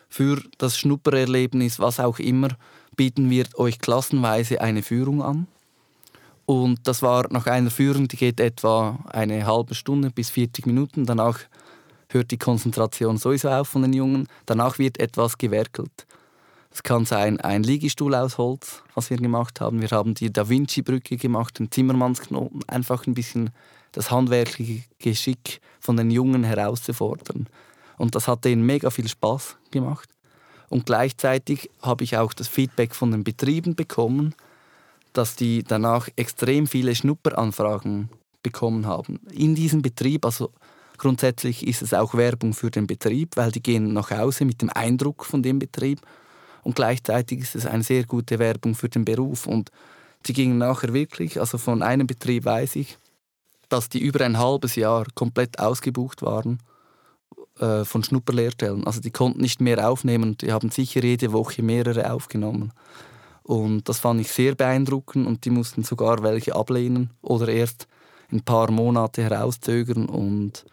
für 0.09 0.41
das 0.57 0.77
Schnuppererlebnis, 0.77 1.79
was 1.79 1.99
auch 1.99 2.19
immer, 2.19 2.49
bieten 2.95 3.29
wir 3.29 3.45
euch 3.55 3.79
klassenweise 3.79 4.61
eine 4.61 4.83
Führung 4.83 5.21
an. 5.21 5.47
Und 6.47 6.87
das 6.87 7.01
war 7.01 7.27
nach 7.29 7.45
einer 7.45 7.69
Führung, 7.69 8.07
die 8.07 8.15
geht 8.15 8.39
etwa 8.39 8.97
eine 9.09 9.45
halbe 9.45 9.75
Stunde 9.75 10.11
bis 10.11 10.29
40 10.29 10.65
Minuten. 10.65 11.05
Danach 11.05 11.39
hört 12.07 12.31
die 12.31 12.37
Konzentration 12.37 13.17
sowieso 13.17 13.49
auf 13.49 13.67
von 13.67 13.81
den 13.81 13.91
Jungen. 13.91 14.29
Danach 14.45 14.79
wird 14.79 14.97
etwas 14.97 15.37
gewerkelt. 15.37 16.07
Es 16.71 16.83
kann 16.83 17.03
sein 17.03 17.41
ein 17.41 17.63
Liegestuhl 17.63 18.15
aus 18.15 18.37
Holz, 18.37 18.81
was 18.95 19.09
wir 19.09 19.17
gemacht 19.17 19.59
haben. 19.59 19.81
Wir 19.81 19.89
haben 19.89 20.13
die 20.13 20.31
Da 20.31 20.47
Vinci-Brücke 20.47 21.17
gemacht, 21.17 21.59
den 21.59 21.69
Zimmermannsknoten, 21.69 22.63
einfach 22.69 23.05
ein 23.05 23.13
bisschen 23.13 23.49
das 23.91 24.09
handwerkliche 24.09 24.83
Geschick 24.99 25.59
von 25.81 25.97
den 25.97 26.09
Jungen 26.11 26.45
herauszufordern. 26.45 27.47
Und 27.97 28.15
das 28.15 28.29
hat 28.29 28.45
denen 28.45 28.65
mega 28.65 28.89
viel 28.89 29.09
Spaß 29.09 29.57
gemacht. 29.71 30.07
Und 30.69 30.85
gleichzeitig 30.85 31.69
habe 31.81 32.05
ich 32.05 32.15
auch 32.15 32.31
das 32.31 32.47
Feedback 32.47 32.95
von 32.95 33.11
den 33.11 33.25
Betrieben 33.25 33.75
bekommen, 33.75 34.33
dass 35.17 35.35
die 35.35 35.63
danach 35.63 36.09
extrem 36.15 36.67
viele 36.67 36.93
Schnupperanfragen 36.93 38.09
bekommen 38.43 38.85
haben. 38.85 39.19
In 39.31 39.55
diesem 39.55 39.81
Betrieb, 39.81 40.25
also 40.25 40.51
grundsätzlich 40.97 41.65
ist 41.65 41.81
es 41.81 41.93
auch 41.93 42.13
Werbung 42.13 42.53
für 42.53 42.69
den 42.69 42.87
Betrieb, 42.87 43.35
weil 43.35 43.51
die 43.51 43.63
gehen 43.63 43.93
nach 43.93 44.11
Hause 44.11 44.45
mit 44.45 44.61
dem 44.61 44.69
Eindruck 44.69 45.25
von 45.25 45.41
dem 45.41 45.59
Betrieb 45.59 46.01
und 46.63 46.75
gleichzeitig 46.75 47.39
ist 47.39 47.55
es 47.55 47.65
eine 47.65 47.83
sehr 47.83 48.03
gute 48.03 48.39
Werbung 48.39 48.75
für 48.75 48.89
den 48.89 49.05
Beruf 49.05 49.47
und 49.47 49.71
sie 50.25 50.33
gingen 50.33 50.57
nachher 50.57 50.93
wirklich, 50.93 51.39
also 51.39 51.57
von 51.57 51.81
einem 51.81 52.05
Betrieb 52.05 52.45
weiß 52.45 52.75
ich, 52.75 52.97
dass 53.69 53.89
die 53.89 53.99
über 53.99 54.23
ein 54.23 54.37
halbes 54.37 54.75
Jahr 54.75 55.05
komplett 55.15 55.59
ausgebucht 55.59 56.21
waren 56.21 56.59
äh, 57.59 57.85
von 57.85 58.03
Schnupperlehrstellen. 58.03 58.85
Also 58.85 59.01
die 59.01 59.11
konnten 59.11 59.41
nicht 59.41 59.61
mehr 59.61 59.89
aufnehmen 59.89 60.31
und 60.31 60.41
die 60.41 60.51
haben 60.51 60.69
sicher 60.69 61.03
jede 61.03 61.31
Woche 61.33 61.63
mehrere 61.63 62.11
aufgenommen. 62.11 62.71
Und 63.47 63.87
das 63.87 63.99
fand 63.99 64.19
ich 64.19 64.29
sehr 64.29 64.55
beeindruckend 64.55 65.25
und 65.25 65.45
die 65.45 65.49
mussten 65.51 65.81
sogar 65.81 66.21
welche 66.21 66.53
ablehnen 66.53 67.11
oder 67.21 67.47
erst 67.47 67.87
ein 68.29 68.41
paar 68.41 68.69
Monate 68.71 69.23
herauszögern. 69.23 70.07
Und 70.07 70.65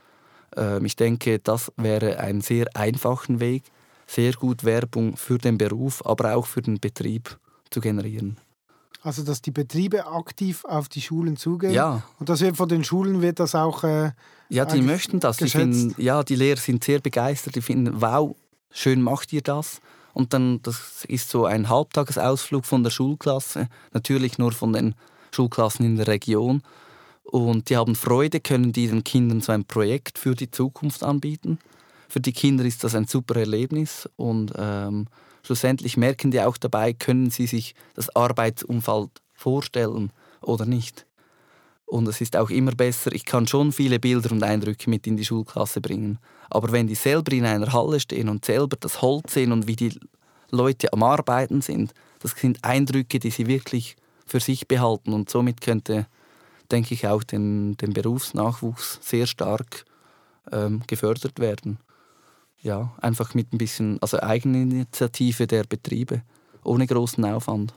äh, 0.57 0.85
ich 0.85 0.97
denke, 0.97 1.39
das 1.39 1.71
wäre 1.77 2.19
ein 2.19 2.41
sehr 2.41 2.67
einfacher 2.75 3.39
Weg, 3.39 3.63
sehr 4.09 4.33
gut 4.33 4.65
Werbung 4.65 5.17
für 5.17 5.39
den 5.39 5.57
Beruf, 5.57 6.05
aber 6.05 6.35
auch 6.35 6.47
für 6.47 6.63
den 6.63 6.81
Betrieb 6.81 7.39
zu 7.71 7.81
generieren. 7.81 8.39
Also 9.03 9.23
dass 9.23 9.41
die 9.41 9.53
Betriebe 9.53 10.09
aktiv 10.09 10.65
auf 10.65 10.89
die 10.89 11.01
Schulen 11.01 11.37
zugehen. 11.37 11.75
Ja. 11.75 12.03
Und 12.19 12.29
das 12.29 12.41
wird 12.41 12.57
von 12.57 12.69
den 12.69 12.83
Schulen 12.83 13.23
wird 13.23 13.39
das 13.39 13.55
auch. 13.55 13.85
Äh, 13.85 14.11
ja, 14.49 14.65
die 14.65 14.83
möchten 14.83 15.21
das. 15.21 15.37
Die 15.37 15.49
finden, 15.49 15.95
ja, 15.97 16.25
die 16.25 16.35
Lehrer 16.35 16.59
sind 16.59 16.83
sehr 16.83 16.99
begeistert. 16.99 17.55
Die 17.55 17.63
finden, 17.63 18.01
wow, 18.01 18.35
schön 18.73 19.01
macht 19.01 19.33
ihr 19.33 19.43
das. 19.43 19.81
Und 20.15 20.33
dann, 20.33 20.63
das 20.63 21.05
ist 21.07 21.29
so 21.29 21.45
ein 21.45 21.69
Halbtagesausflug 21.69 22.65
von 22.65 22.83
der 22.83 22.91
Schulklasse, 22.91 23.69
natürlich 23.93 24.39
nur 24.39 24.53
von 24.53 24.73
den 24.73 24.95
Schulklassen 25.33 25.85
in 25.85 25.97
der 25.97 26.07
Region. 26.07 26.63
Und 27.25 27.69
die 27.69 27.77
haben 27.77 27.97
Freude, 27.97 28.41
können 28.41 28.73
die 28.73 28.87
den 28.87 29.05
Kindern 29.05 29.41
so 29.41 29.53
ein 29.53 29.65
Projekt 29.65 30.19
für 30.19 30.35
die 30.35 30.51
Zukunft 30.51 31.03
anbieten. 31.03 31.59
Für 32.09 32.21
die 32.21 32.33
Kinder 32.33 32.65
ist 32.65 32.85
das 32.85 32.95
ein 32.95 33.07
super 33.07 33.37
Erlebnis 33.37 34.09
und 34.17 34.53
ähm, 34.57 35.09
schlussendlich 35.43 35.97
merken 35.97 36.31
die 36.31 36.41
auch 36.41 36.57
dabei, 36.57 36.93
können 36.93 37.31
sie 37.31 37.47
sich 37.47 37.75
das 37.95 38.15
Arbeitsumfeld 38.15 39.11
vorstellen 39.33 40.13
oder 40.41 40.65
nicht. 40.65 41.07
Und 41.95 42.09
es 42.09 42.21
ist 42.21 42.37
auch 42.37 42.51
immer 42.51 42.73
besser, 42.73 43.13
ich 43.13 43.25
kann 43.25 43.47
schon 43.47 43.71
viele 43.71 44.01
Bilder 44.01 44.33
und 44.33 44.43
Eindrücke 44.43 44.91
mit 44.91 45.07
in 45.07 45.17
die 45.17 45.25
Schulklasse 45.25 45.81
bringen. 45.81 46.19
Aber 46.51 46.73
wenn 46.73 46.89
die 46.89 46.97
selber 46.97 47.31
in 47.31 47.45
einer 47.45 47.73
Halle 47.73 48.01
stehen 48.01 48.29
und 48.29 48.45
selber 48.45 48.77
das 48.81 49.01
Holz 49.01 49.35
sehen 49.35 49.53
und 49.53 49.69
wie 49.69 49.77
die 49.77 49.97
Leute 50.51 50.93
am 50.93 51.05
Arbeiten 51.05 51.61
sind, 51.61 51.95
das 52.19 52.33
sind 52.33 52.65
Eindrücke, 52.65 53.21
die 53.21 53.31
sie 53.31 53.47
wirklich 53.47 53.95
für 54.27 54.41
sich 54.41 54.67
behalten. 54.67 55.13
Und 55.13 55.31
somit 55.31 55.61
könnte, 55.61 56.09
denke 56.73 56.95
ich, 56.95 57.07
auch 57.07 57.23
den, 57.23 57.77
den 57.77 57.93
Berufsnachwuchs 57.93 58.99
sehr 59.01 59.29
stark 59.29 59.85
ähm, 60.51 60.83
gefördert 60.89 61.39
werden. 61.39 61.79
Ja, 62.61 62.93
einfach 63.01 63.35
mit 63.35 63.53
ein 63.53 63.59
bisschen 63.59 64.03
also 64.03 64.19
Eigeninitiative 64.19 65.47
der 65.47 65.63
Betriebe, 65.63 66.23
ohne 66.65 66.89
großen 66.89 67.25
Aufwand. 67.25 67.73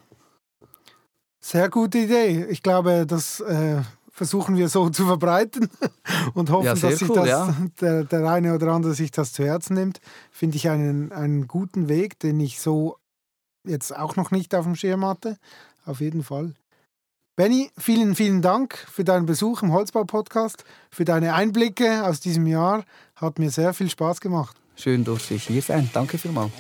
Sehr 1.40 1.70
gute 1.70 2.00
Idee. 2.00 2.48
Ich 2.50 2.64
glaube, 2.64 3.06
das 3.06 3.42
äh, 3.42 3.84
versuchen 4.18 4.58
wir 4.58 4.68
so 4.68 4.90
zu 4.90 5.06
verbreiten 5.06 5.70
und 6.34 6.50
hoffen, 6.50 6.66
ja, 6.66 6.74
dass 6.74 7.00
sich 7.00 7.08
cool, 7.08 7.18
das, 7.18 7.28
ja. 7.28 7.56
der, 7.80 8.04
der 8.04 8.28
eine 8.28 8.56
oder 8.56 8.72
andere 8.72 8.96
sich 8.96 9.12
das 9.12 9.32
zu 9.32 9.46
Herzen 9.46 9.76
nimmt. 9.76 10.02
Finde 10.32 10.58
ich 10.58 10.68
einen, 10.70 11.12
einen 11.12 11.48
guten 11.48 11.88
Weg, 11.88 12.20
den 12.20 12.40
ich 12.40 12.60
so 12.60 12.98
jetzt 13.64 13.96
auch 13.96 14.16
noch 14.16 14.32
nicht 14.32 14.56
auf 14.56 14.66
dem 14.66 14.76
Schirm 14.76 15.06
hatte. 15.06 15.38
Auf 15.86 16.02
jeden 16.02 16.24
Fall. 16.24 16.56
Benny, 17.36 17.70
vielen, 17.78 18.16
vielen 18.16 18.42
Dank 18.42 18.76
für 18.92 19.04
deinen 19.04 19.28
Besuch 19.28 19.62
im 19.62 19.72
Holzbau-Podcast, 19.72 20.64
für 20.90 21.06
deine 21.06 21.36
Einblicke 21.36 22.04
aus 22.04 22.20
diesem 22.20 22.48
Jahr. 22.48 22.86
Hat 23.16 23.38
mir 23.38 23.52
sehr 23.52 23.76
viel 23.76 23.90
Spaß 23.90 24.20
gemacht. 24.20 24.58
Schön, 24.76 25.04
durfte 25.04 25.36
ich 25.36 25.46
hier 25.46 25.62
sein. 25.62 25.92
Danke 25.94 26.18
vielmals. 26.18 26.52